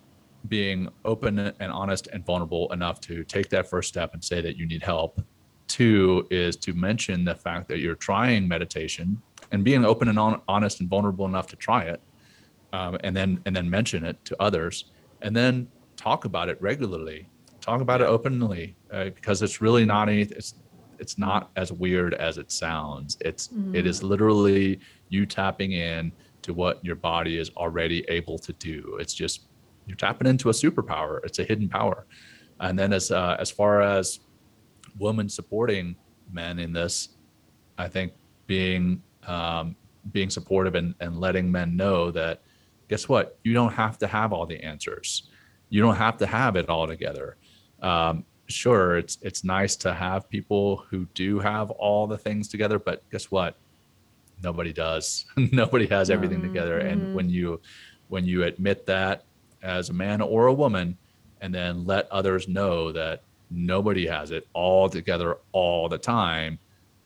[0.49, 4.57] being open and honest and vulnerable enough to take that first step and say that
[4.57, 5.21] you need help.
[5.71, 10.43] Two is to mention the fact that you're trying meditation and being open and hon-
[10.49, 12.01] honest and vulnerable enough to try it,
[12.73, 14.87] um, and then and then mention it to others,
[15.23, 17.29] and then talk about it regularly.
[17.61, 20.37] Talk about it openly uh, because it's really not anything.
[20.37, 20.55] It's
[20.99, 23.17] it's not as weird as it sounds.
[23.21, 26.11] It's it is literally you tapping in
[26.43, 28.99] to what your body is already able to do.
[29.01, 29.47] It's just
[29.87, 31.21] you're tapping into a superpower.
[31.23, 32.07] It's a hidden power.
[32.59, 34.19] And then as uh, as far as
[35.01, 35.97] women supporting
[36.31, 37.09] men in this,
[37.77, 38.13] I think
[38.47, 39.75] being um,
[40.13, 42.43] being supportive and, and letting men know that
[42.89, 45.25] guess what you don't have to have all the answers.
[45.69, 47.37] You don't have to have it all together.
[47.83, 52.79] Um, sure, it's it's nice to have people who do have all the things together,
[52.79, 53.57] but guess what?
[54.43, 57.61] nobody does nobody has everything together and when you
[58.09, 59.25] when you admit that
[59.63, 60.97] as a man or a woman
[61.41, 66.59] and then let others know that nobody has it all together all the time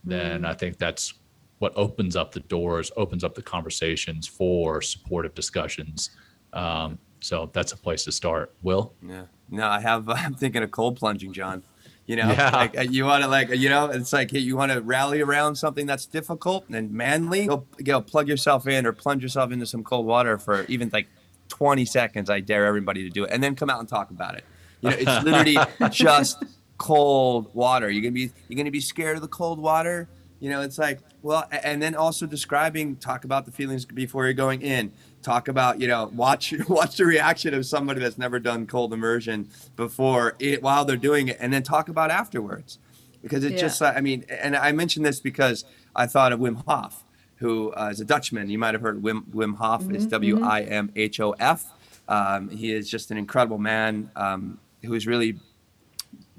[0.05, 1.15] then i think that's
[1.59, 6.11] what opens up the doors opens up the conversations for supportive discussions
[6.53, 9.25] um, so that's a place to start will Yeah.
[9.51, 10.09] No, I have.
[10.25, 11.63] I'm thinking of cold plunging, John.
[12.07, 12.51] You know, Yeah.
[12.51, 15.87] like you want to like you know, it's like you want to rally around something
[15.87, 17.47] that's difficult and manly.
[17.47, 21.09] Go, go plug yourself in or plunge yourself into some cold water for even like
[21.49, 22.31] 20 seconds.
[22.31, 24.45] I dare everybody to do it, and then come out and talk about it.
[24.85, 25.59] You know, it's literally
[25.91, 26.43] just
[26.79, 27.91] cold water.
[27.91, 30.09] You're gonna be you're gonna be scared of the cold water.
[30.41, 34.35] You know, it's like well, and then also describing, talk about the feelings before you're
[34.35, 34.93] going in.
[35.23, 39.49] Talk about you know, watch watch the reaction of somebody that's never done cold immersion
[39.75, 42.79] before it while they're doing it, and then talk about afterwards,
[43.23, 43.59] because it Yeah.
[43.61, 45.65] just I mean, and I mentioned this because
[45.97, 47.05] I thought of Wim Hof,
[47.37, 48.51] who uh, is a Dutchman.
[48.51, 49.89] You might have heard Wim Wim Hof.
[49.91, 51.65] It's W I M H O F.
[52.07, 55.39] Um, he is just an incredible man um, who is really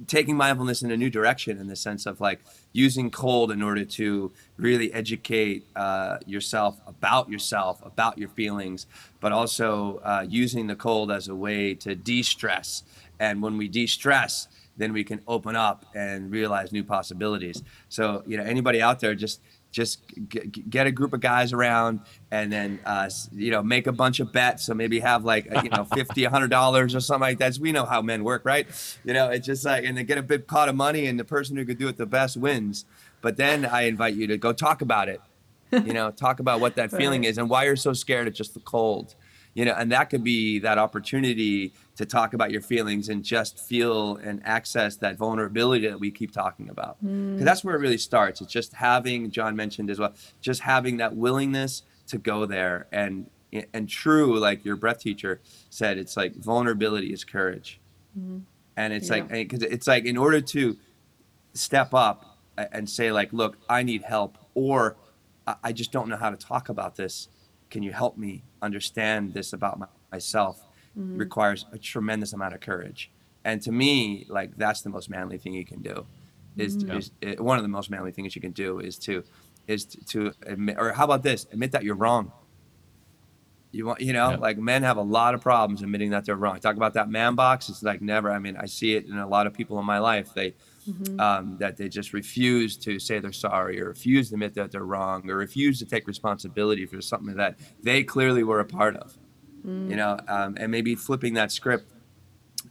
[0.07, 2.39] taking mindfulness in a new direction in the sense of like
[2.73, 8.87] using cold in order to really educate uh, yourself about yourself, about your feelings,
[9.19, 12.83] but also uh, using the cold as a way to de-stress.
[13.19, 17.63] And when we de-stress, then we can open up and realize new possibilities.
[17.87, 19.39] So you know, anybody out there, just
[19.76, 19.99] just
[20.30, 21.99] g- get a group of guys around
[22.32, 24.65] and then uh, you know make a bunch of bets.
[24.65, 27.57] So maybe have like you know 50 100 dollars or something like that.
[27.59, 28.65] We know how men work right?
[29.03, 31.26] You know it's just like and then get a big pot of money and the
[31.26, 32.86] person who could do it the best wins.
[33.21, 35.19] But then i invite you to go talk about it.
[35.73, 37.30] You know talk about what that feeling Right.
[37.32, 39.13] is and why you're so scared of just the cold.
[39.53, 43.57] You know and that could be that opportunity to talk about your feelings and just
[43.57, 46.97] feel and access that vulnerability that we keep talking about.
[47.03, 47.33] Mm.
[47.33, 48.41] Because that's where it really starts.
[48.41, 52.87] It's just having john mentioned as well just having that willingness to go there.
[52.91, 53.29] And
[53.73, 55.39] and true like your breath teacher
[55.69, 57.79] said it's like vulnerability is courage.
[58.19, 58.39] Mm-hmm.
[58.75, 59.15] And it's Yeah.
[59.15, 60.77] like because it's like in order to
[61.53, 64.97] step up and say like look i need help or
[65.47, 67.29] I- i just don't know how to talk about this.
[67.69, 70.61] Can you help me understand this about my, myself
[70.95, 73.11] requires a tremendous amount of courage.
[73.43, 76.05] And to me like that's the most manly thing you can do
[76.57, 76.95] is, Yeah.
[76.97, 79.23] is uh, one of the most manly things you can do is to
[79.67, 81.45] is to, to admit or how about this?
[81.51, 82.31] Admit that you're wrong.
[83.71, 84.37] You want you know Yeah.
[84.37, 86.59] like men have a lot of problems admitting that they're wrong.
[86.59, 87.67] Talk about that man box.
[87.69, 89.99] It's like never i mean i see it in a lot of people in my
[89.99, 90.33] life.
[90.33, 90.53] They
[91.19, 94.85] um, that they just refuse to say they're sorry or refuse to admit that they're
[94.85, 99.17] wrong or refuse to take responsibility for something that they clearly were a part of
[99.89, 101.91] you know um, and maybe flipping that script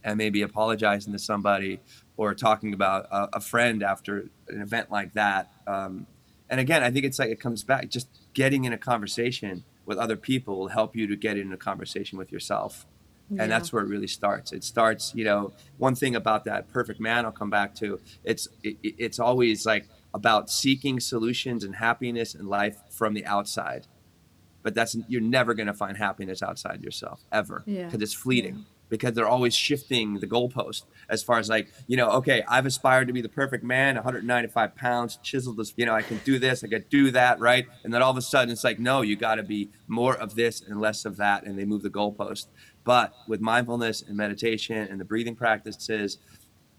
[0.03, 1.81] and maybe apologizing to somebody
[2.17, 5.51] or talking about a, a friend after an event like that.
[5.67, 6.07] Um,
[6.51, 9.99] and again, I think it's like it comes back just getting in a conversation with
[9.99, 12.87] other people will help you to get in a conversation with yourself.
[13.31, 13.43] Yeah.
[13.45, 14.53] And that's where it really starts.
[14.53, 17.99] It starts, you know, one thing about that perfect man I'll come back to.
[18.23, 23.25] It's it, it- it's always like about seeking solutions and happiness in life from the
[23.25, 23.87] outside.
[24.65, 27.85] But that's you're never going to find happiness outside yourself ever Yeah.
[27.85, 32.11] because it's fleeting because they're always shifting the goalpost as far as like you know
[32.11, 36.03] okay i've aspired to be the perfect man 195 pounds chiseled this you know i
[36.03, 37.67] can do this i can do that right?
[37.83, 40.35] And then all of a sudden it's like no you got to be more of
[40.35, 42.47] this and less of that and they move the goalpost.
[42.85, 46.19] But with mindfulness and meditation and the breathing practices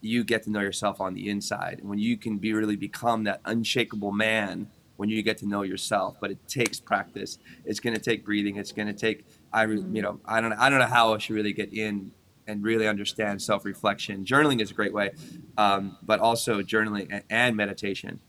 [0.02, 1.80] you get to know yourself on the inside.
[1.80, 5.62] And when you can be really become that unshakable man when you get to know
[5.62, 7.40] yourself but it takes practice.
[7.66, 8.58] It's going to take breathing.
[8.58, 11.36] It's going to take i you know i don't i don't know how else you
[11.36, 12.12] really get in
[12.48, 14.26] and really understand self-reflection.
[14.26, 15.12] Journaling is a great way
[15.58, 18.20] um, but also journaling and, and meditation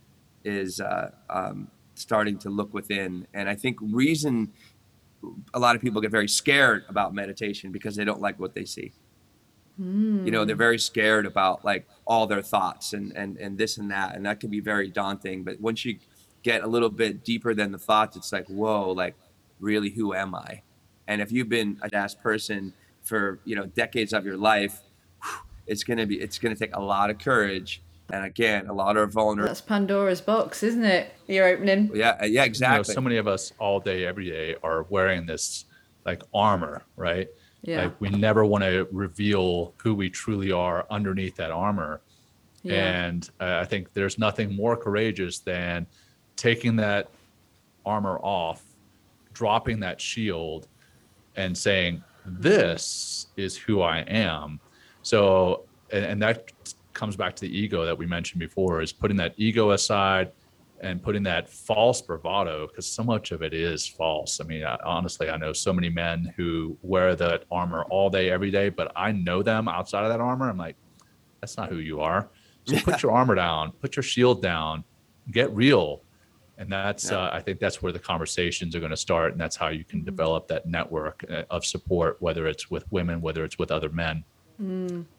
[0.45, 3.27] is uh, um, starting to look within.
[3.35, 4.53] And i think reason
[5.55, 8.65] a lot of people get very scared about meditation because they don't like what they
[8.65, 8.93] see.
[10.25, 13.91] You know they're very scared about like all their thoughts and and and this and
[13.91, 15.45] that and that can be very daunting.
[15.45, 15.99] But once you
[16.47, 19.17] get a little bit deeper than the thoughts it's like whoa like
[19.59, 20.63] really who am i
[21.09, 22.73] and if you've been a ass person
[23.03, 24.83] for you know decades of your life
[25.67, 28.73] it's going to be it's going to take a lot of courage and again a
[28.73, 31.13] lot of vulnerability That's Pandora's box, isn't it?
[31.27, 31.91] You're opening.
[31.93, 35.27] yeah yeah you know, exactly so many of us all day, every day are wearing
[35.27, 35.65] this
[36.05, 37.29] like armor, right?
[37.63, 37.83] Yeah.
[37.83, 42.01] Like we never want to reveal who we truly are underneath that armor.
[42.63, 43.07] Yeah.
[43.07, 45.89] And uh, I think there's nothing more courageous than
[46.37, 47.11] taking that
[47.85, 48.63] armor off,
[49.33, 50.69] dropping that shield,
[51.37, 54.61] and saying, This is who I am.
[55.03, 56.53] So, and, and that
[56.93, 60.33] comes back to the ego that we mentioned before is putting that ego aside
[60.81, 64.41] and putting that false bravado because so much of it is false.
[64.41, 68.31] I mean, I, honestly, I know so many men who wear that armor all day,
[68.31, 70.49] every day, but I know them outside of that armor.
[70.49, 70.77] I'm like,
[71.41, 72.29] that's not who you are.
[72.65, 74.83] So put your armor down, put your shield down,
[75.31, 76.03] get real.
[76.59, 77.19] And that's, Yeah.
[77.19, 79.33] uh, I think that's where the conversations are going to start.
[79.33, 83.21] And that's how you can develop that network uh, of support, whether it's with women,
[83.21, 84.25] whether it's with other men.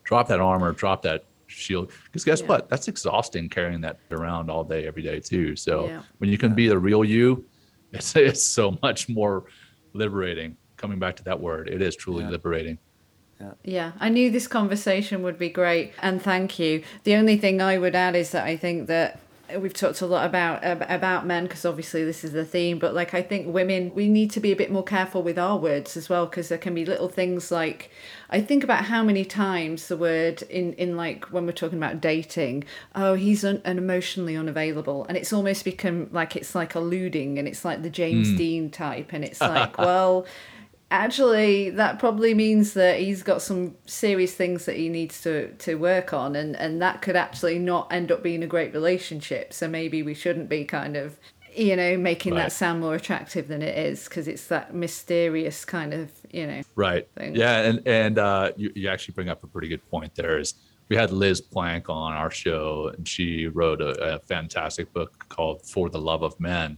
[0.03, 2.47] Drop that armor, drop that shield because guess Yeah.
[2.47, 6.01] what that's exhausting carrying that around all day every day too so Yeah.
[6.17, 7.45] when you can be the real you
[7.93, 9.45] it's, it's so much more
[9.93, 12.31] liberating coming back to that word it is truly Yeah.
[12.31, 12.77] liberating
[13.63, 16.83] Yeah, I knew this conversation would be great, and thank you.
[17.03, 19.19] The only thing I would add is that I think that
[19.55, 23.13] we've talked a lot about about men because obviously this is the theme, but like
[23.13, 26.09] I think women we need to be a bit more careful with our words as
[26.09, 27.89] well because there can be little things like
[28.29, 32.01] I think about how many times the word in in like when we're talking about
[32.01, 37.39] dating, oh he's un, an emotionally unavailable, and it's almost become like it's like alluding,
[37.39, 38.37] and it's like the James hmm.
[38.37, 40.25] Dean type, and it's like well
[40.91, 45.75] actually that probably means that he's got some serious things that he needs to to
[45.75, 49.67] work on and and that could actually not end up being a great relationship so
[49.67, 51.19] maybe we shouldn't be kind of
[51.53, 52.43] you know making Right.
[52.43, 56.61] that sound more attractive than it is because it's that mysterious kind of you know
[56.75, 57.35] right thing.
[57.35, 60.53] yeah and and uh you, you actually bring up a pretty good point there is
[60.87, 65.61] we had liz plank on our show and she wrote a, a fantastic book called
[65.65, 66.77] for the love of men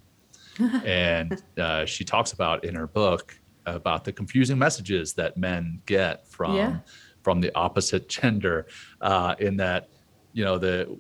[0.84, 3.40] and uh, she talks about in her book
[3.76, 6.80] about the confusing messages that men get from Yeah.
[7.24, 8.68] from the opposite gender
[9.02, 9.90] uh, in that
[10.34, 10.98] you know the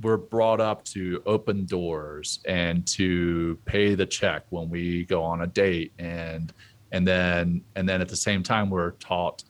[0.00, 5.42] we're brought up to open doors and to pay the check when we go on
[5.42, 6.52] a date and
[6.92, 9.44] and then and then at the same time we're taught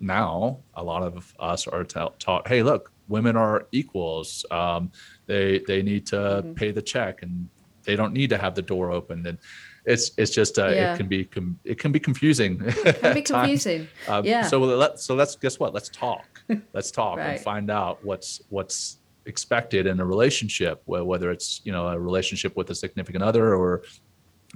[0.00, 4.90] now a lot of us are ta- taught hey look women are equals um,
[5.26, 6.52] they they need to Mm-hmm.
[6.54, 7.48] pay the check and
[7.84, 9.38] they don't need to have the door open and
[9.86, 10.94] it's it's just uh, Yeah.
[10.94, 14.42] it can be com- it can be confusing it can be confusing um, Yeah.
[14.42, 15.72] So let so let's guess what?
[15.72, 16.26] Let's talk.
[16.72, 17.30] Let's talk Right.
[17.30, 22.56] and find out what's what's expected in a relationship, whether it's you know a relationship
[22.56, 23.82] with a significant other or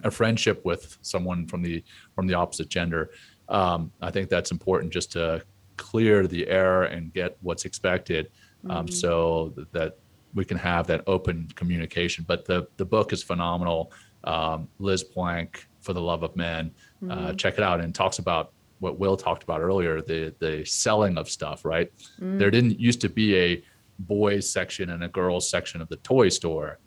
[0.05, 1.83] a friendship with someone from the
[2.15, 3.11] from the opposite gender.
[3.49, 5.43] Um, I think that's important just to
[5.77, 8.31] clear the air and get what's expected,
[8.69, 9.97] um, so that
[10.35, 12.25] we can have that open communication.
[12.29, 13.91] But the the book is phenomenal.
[14.25, 16.71] Um, Liz Plank, For the Love of Men,
[17.03, 17.37] uh, mm-hmm.
[17.37, 21.29] check it out and talks about what Will talked about earlier the the selling of
[21.29, 21.65] stuff.
[21.65, 21.91] Right,
[22.21, 22.39] mm.
[22.39, 23.63] there didn't used to be a
[24.01, 26.79] boys section and a girls section of the toy store.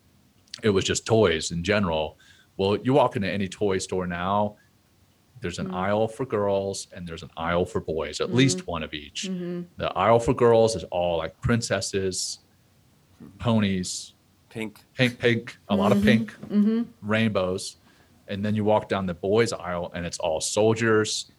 [0.61, 2.17] It was just toys in general.
[2.57, 4.57] Well, you walk into any toy store now,
[5.43, 5.75] there's an mm.
[5.75, 8.37] aisle for girls and there's an aisle for boys, at mm-hmm.
[8.37, 9.27] least one of each.
[9.29, 9.63] Mm-hmm.
[9.77, 12.39] The aisle for girls is all like princesses,
[13.39, 14.12] ponies,
[14.53, 14.79] Pink.
[14.95, 16.33] pink, pink, a lot of pink,
[17.01, 17.77] rainbows.
[18.27, 21.31] And then you walk down the boys aisle and it's all soldiers,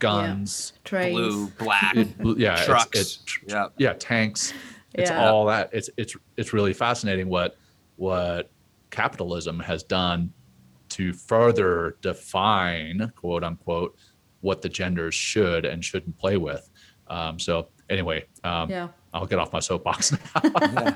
[0.00, 2.08] guns, trains Blue, black, it-
[2.38, 2.98] yeah, it's- trucks.
[2.98, 3.68] it's- yeah.
[3.78, 4.52] yeah, tanks.
[4.94, 5.28] It's Yeah.
[5.28, 5.70] all that.
[5.72, 7.56] It's it's it's really fascinating what
[7.96, 8.50] what
[8.90, 10.32] capitalism has done
[10.90, 13.96] to further define quote unquote
[14.40, 16.68] what the genders should and shouldn't play with.
[17.08, 20.90] Um, so anyway, um, yeah I'll get off my soapbox now.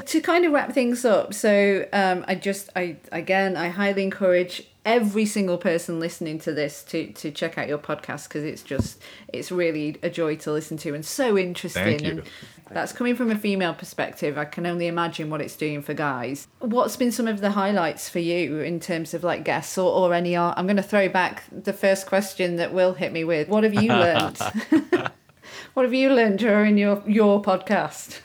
[0.06, 4.68] to kind of wrap things up so um, i just i again i highly encourage
[4.88, 8.98] every single person listening to this to to check out your podcast because it's just
[9.28, 11.98] it's really a joy to listen to and so interesting.
[11.98, 12.10] Thank you.
[12.10, 12.22] and
[12.70, 14.38] that's coming from a female perspective.
[14.38, 16.48] I can only imagine what it's doing for guys.
[16.60, 20.14] What's been some of the highlights for you in terms of like guests or, or
[20.14, 20.56] any art?
[20.56, 23.48] I'm going to throw back the first question that will hit me with.
[23.48, 24.38] What have you learned
[25.74, 28.20] what have you learned during your your podcast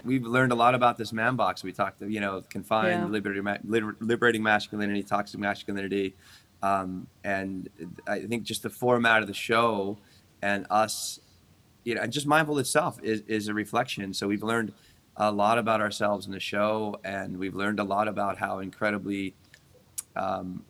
[0.04, 1.62] We've learned a lot about this man box.
[1.64, 3.06] We talked, you know, confined, Yeah.
[3.06, 6.14] liberating, liber- liberating masculinity, toxic masculinity,
[6.62, 7.68] um, and
[8.06, 9.98] I think just the format of the show
[10.42, 11.20] and us,
[11.84, 14.12] you know, and just mindful itself is, is a reflection.
[14.14, 14.72] So we've learned
[15.16, 19.34] a lot about ourselves in the show, and we've learned a lot about how incredibly
[20.14, 20.64] um,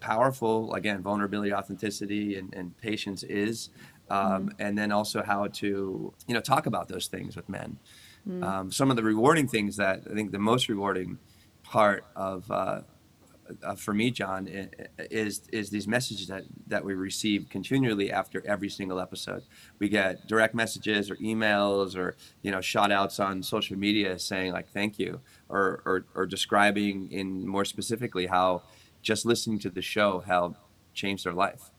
[0.00, 3.70] powerful, again, vulnerability, authenticity, and, and patience is.
[4.10, 7.78] Um, And then also how to, you know, talk about those things with men.
[8.42, 11.18] Um, some of the rewarding things that I think the most rewarding
[11.62, 12.82] part of, uh,
[13.64, 14.46] uh, for me, John,
[14.98, 19.42] is is these messages that that we receive continually after every single episode.
[19.78, 24.52] We get direct messages or emails or you know shout outs on social media saying
[24.52, 28.62] like thank you or or, or describing in more specifically how
[29.02, 30.54] just listening to the show how
[30.94, 31.69] changed their life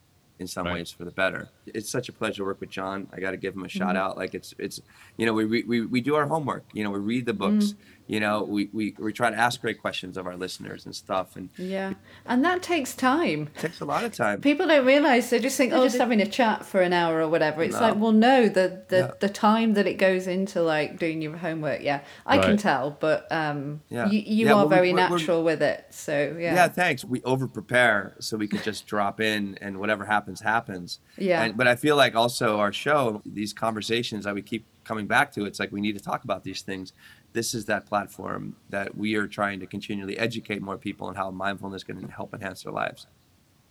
[0.42, 0.74] in some Right.
[0.74, 1.50] ways for the better.
[1.68, 3.08] It's such a pleasure to work with John.
[3.14, 3.98] I got to give him a shout mm-hmm.
[3.98, 4.18] out.
[4.18, 4.82] Like it's it's
[5.16, 6.66] you know we, we we we do our homework.
[6.74, 7.66] You know we read the books.
[7.66, 7.82] Mm-hmm.
[8.08, 11.36] You know we, we we try to ask great questions of our listeners and stuff.
[11.36, 11.93] And Yeah,
[12.26, 13.49] and that takes time.
[13.56, 14.41] it takes a lot of time.
[14.41, 17.28] People don't realize they just think, oh, just having a chat for an hour or
[17.30, 17.64] whatever.
[17.64, 17.82] It's No.
[17.82, 19.12] like, well, no, the the, Yeah.
[19.20, 21.82] the time that it goes into like doing your homework.
[21.82, 24.10] Yeah, I can tell, but um, Yeah.
[24.10, 25.86] you, you Yeah, are well, very we're- we're- natural with it.
[25.91, 27.04] So yeah, Yeah, thanks.
[27.06, 30.99] We over prepare so we could just drop in and whatever happens happens happens.
[31.18, 31.43] Yeah.
[31.43, 35.32] And, but I feel like also our show, these conversations that we keep coming back
[35.34, 36.93] to, it's like we need to talk about these things.
[37.34, 41.32] This is that platform that we are trying to continually educate more people on how
[41.32, 43.07] mindfulness can help enhance their lives.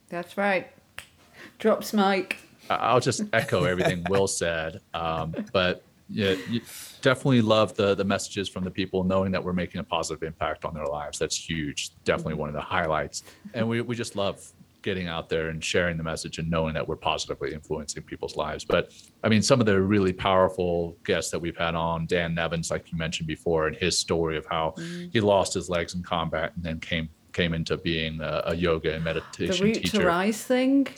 [0.08, 0.68] That's right.
[1.58, 2.38] Drops Mike.
[2.68, 4.80] I- I'll just echo everything Will said.
[4.94, 6.60] Um, but yeah, you
[7.02, 10.64] definitely love the the messages from the people, knowing that we're making a positive impact
[10.64, 11.18] on their lives.
[11.18, 11.90] That's huge.
[12.04, 13.22] Definitely one of the highlights.
[13.54, 14.44] And we we just love
[14.82, 18.64] getting out there and sharing the message and knowing that we're positively influencing people's lives.
[18.64, 22.70] But I mean, some of the really powerful guests that we've had on, Dan Nevins,
[22.70, 25.08] like you mentioned before, and his story of how mm-hmm.
[25.12, 28.92] he lost his legs in combat and then came came into being a, a yoga
[28.94, 29.98] and meditation The meditation root teacher.
[30.00, 30.88] to rise thing.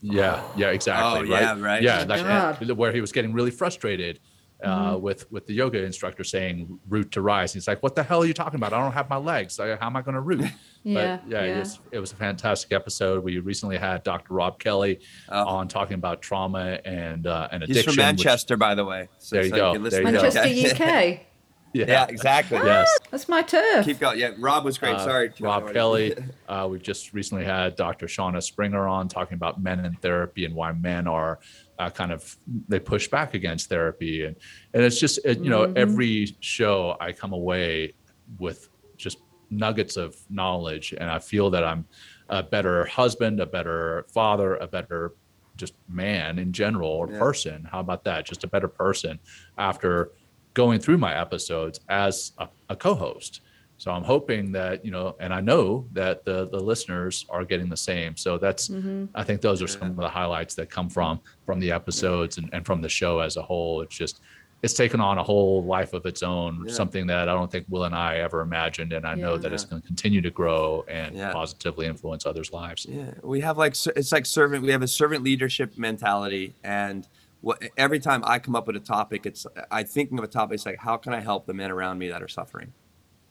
[0.00, 1.20] Yeah, yeah, exactly.
[1.20, 1.82] Oh, yeah, right.
[1.82, 4.18] Yeah, like, where he was getting really frustrated
[4.64, 7.52] uh, with with the yoga instructor saying root to rise.
[7.52, 8.72] He's like, "What the hell are you talking about?
[8.72, 9.58] I don't have my legs.
[9.58, 10.40] How am I going to root?"
[10.82, 11.56] Yeah, but yeah, yeah.
[11.56, 13.22] It, was, it was a fantastic episode.
[13.24, 14.34] We recently had Dr.
[14.34, 15.44] Rob Kelly Oh.
[15.46, 17.92] on talking about trauma and uh, and He's addiction.
[17.94, 19.08] from which- Manchester, by the way.
[19.18, 19.72] So, There you so go.
[19.74, 20.22] can There you to go.
[20.22, 20.40] Manchester,
[20.78, 20.80] that.
[20.80, 21.20] UK.
[21.74, 22.58] yeah, yeah, exactly.
[22.58, 22.88] yes.
[23.10, 23.84] That's my turf.
[23.84, 24.18] Keep going.
[24.18, 24.94] Yeah, Rob was great.
[24.94, 26.14] Uh, Sorry, Rob Kelly.
[26.46, 28.04] Uh, we've just recently had Dr.
[28.06, 31.40] Shauna Springer on talking about men in therapy and why men are
[31.78, 32.36] uh, kind of
[32.68, 34.36] they push back against therapy, and
[34.72, 37.94] and it's just it, you know every show I come away
[38.38, 39.18] with just
[39.50, 41.86] nuggets of knowledge, and I feel that I'm
[42.28, 45.12] a better husband, a better father, a better
[45.56, 47.18] just man in general or Yeah.
[47.18, 47.68] person.
[47.70, 48.26] How about that?
[48.26, 49.20] Just a better person
[49.58, 50.10] after
[50.54, 53.40] going through my episodes as a, a co-host.
[53.76, 57.68] So I'm hoping that you know, and I know that the the listeners are getting
[57.68, 58.16] the same.
[58.16, 59.06] So that's mm-hmm.
[59.14, 62.48] I think those are some of the highlights that come from from the episodes and,
[62.52, 63.80] and from the show as a whole.
[63.82, 64.20] It's just
[64.62, 66.72] it's taken on a whole life of its own, Yeah.
[66.72, 69.40] something that I don't think Will and I ever imagined, and I know Yeah.
[69.40, 71.32] that it's going to continue to grow and Yeah.
[71.32, 72.86] positively influence others' lives.
[72.88, 74.62] Yeah, we have like it's like servant.
[74.64, 77.06] We have a servant leadership mentality, and
[77.42, 80.54] what every time I come up with a topic, it's I thinking of a topic.
[80.54, 82.72] It's like how can I help the men around me that are suffering,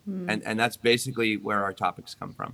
[0.05, 2.53] and and that's basically where our topics come from.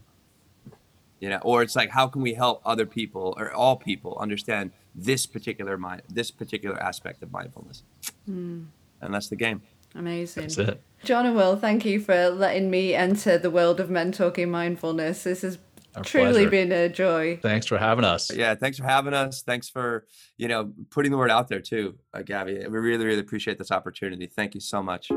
[1.20, 4.72] You know, or it's like how can we help other people or all people understand
[4.96, 7.84] this particular mind, this particular aspect of mindfulness,
[8.28, 8.68] and
[9.02, 9.62] that's the game.
[9.96, 10.44] Amazing.
[10.44, 10.82] That's it.
[11.04, 15.24] John and Will, thank you for letting me enter the world of men talking mindfulness.
[15.24, 15.58] This has
[15.96, 16.50] Our truly pleasure.
[16.52, 17.40] been a joy.
[17.42, 18.32] Thanks for having us.
[18.32, 19.42] Yeah, thanks for having us.
[19.42, 20.06] Thanks for
[20.38, 22.60] you know putting the word out there too, uh, Gabby.
[22.60, 24.28] We really really appreciate this opportunity.
[24.28, 25.10] Thank you so much.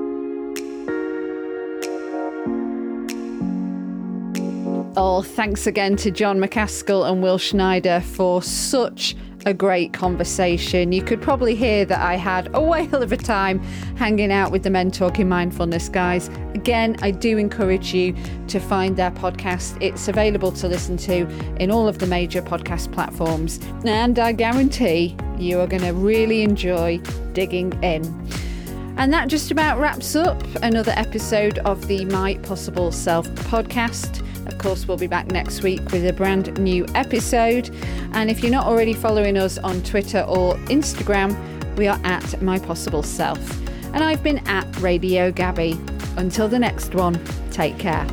[4.95, 9.17] Oh, thanks again to John Macaskill and Will Schneider for such
[9.47, 10.93] a great conversation.
[10.93, 13.61] You could probably hear that I had a whale of a time
[13.97, 16.29] hanging out with the Men Talking Mindfulness guys.
[16.53, 18.15] Again, I do encourage you
[18.49, 19.81] to find their podcast.
[19.81, 21.27] It's available to listen to
[21.57, 23.61] in all of the major podcast platforms.
[23.87, 26.99] And I guarantee you are going to really enjoy
[27.33, 28.05] digging in.
[28.99, 34.23] And that just about wraps up another episode of the My Possible Self podcast.
[34.47, 37.71] Of course, we'll be back next week with a brand new episode.
[38.13, 41.37] And if you're not already following us on Twitter or Instagram,
[41.77, 43.39] we are at My Possible Self.
[43.95, 45.79] And I've been at Radio Gabby.
[46.17, 47.19] Until the next one,
[47.51, 48.07] take care.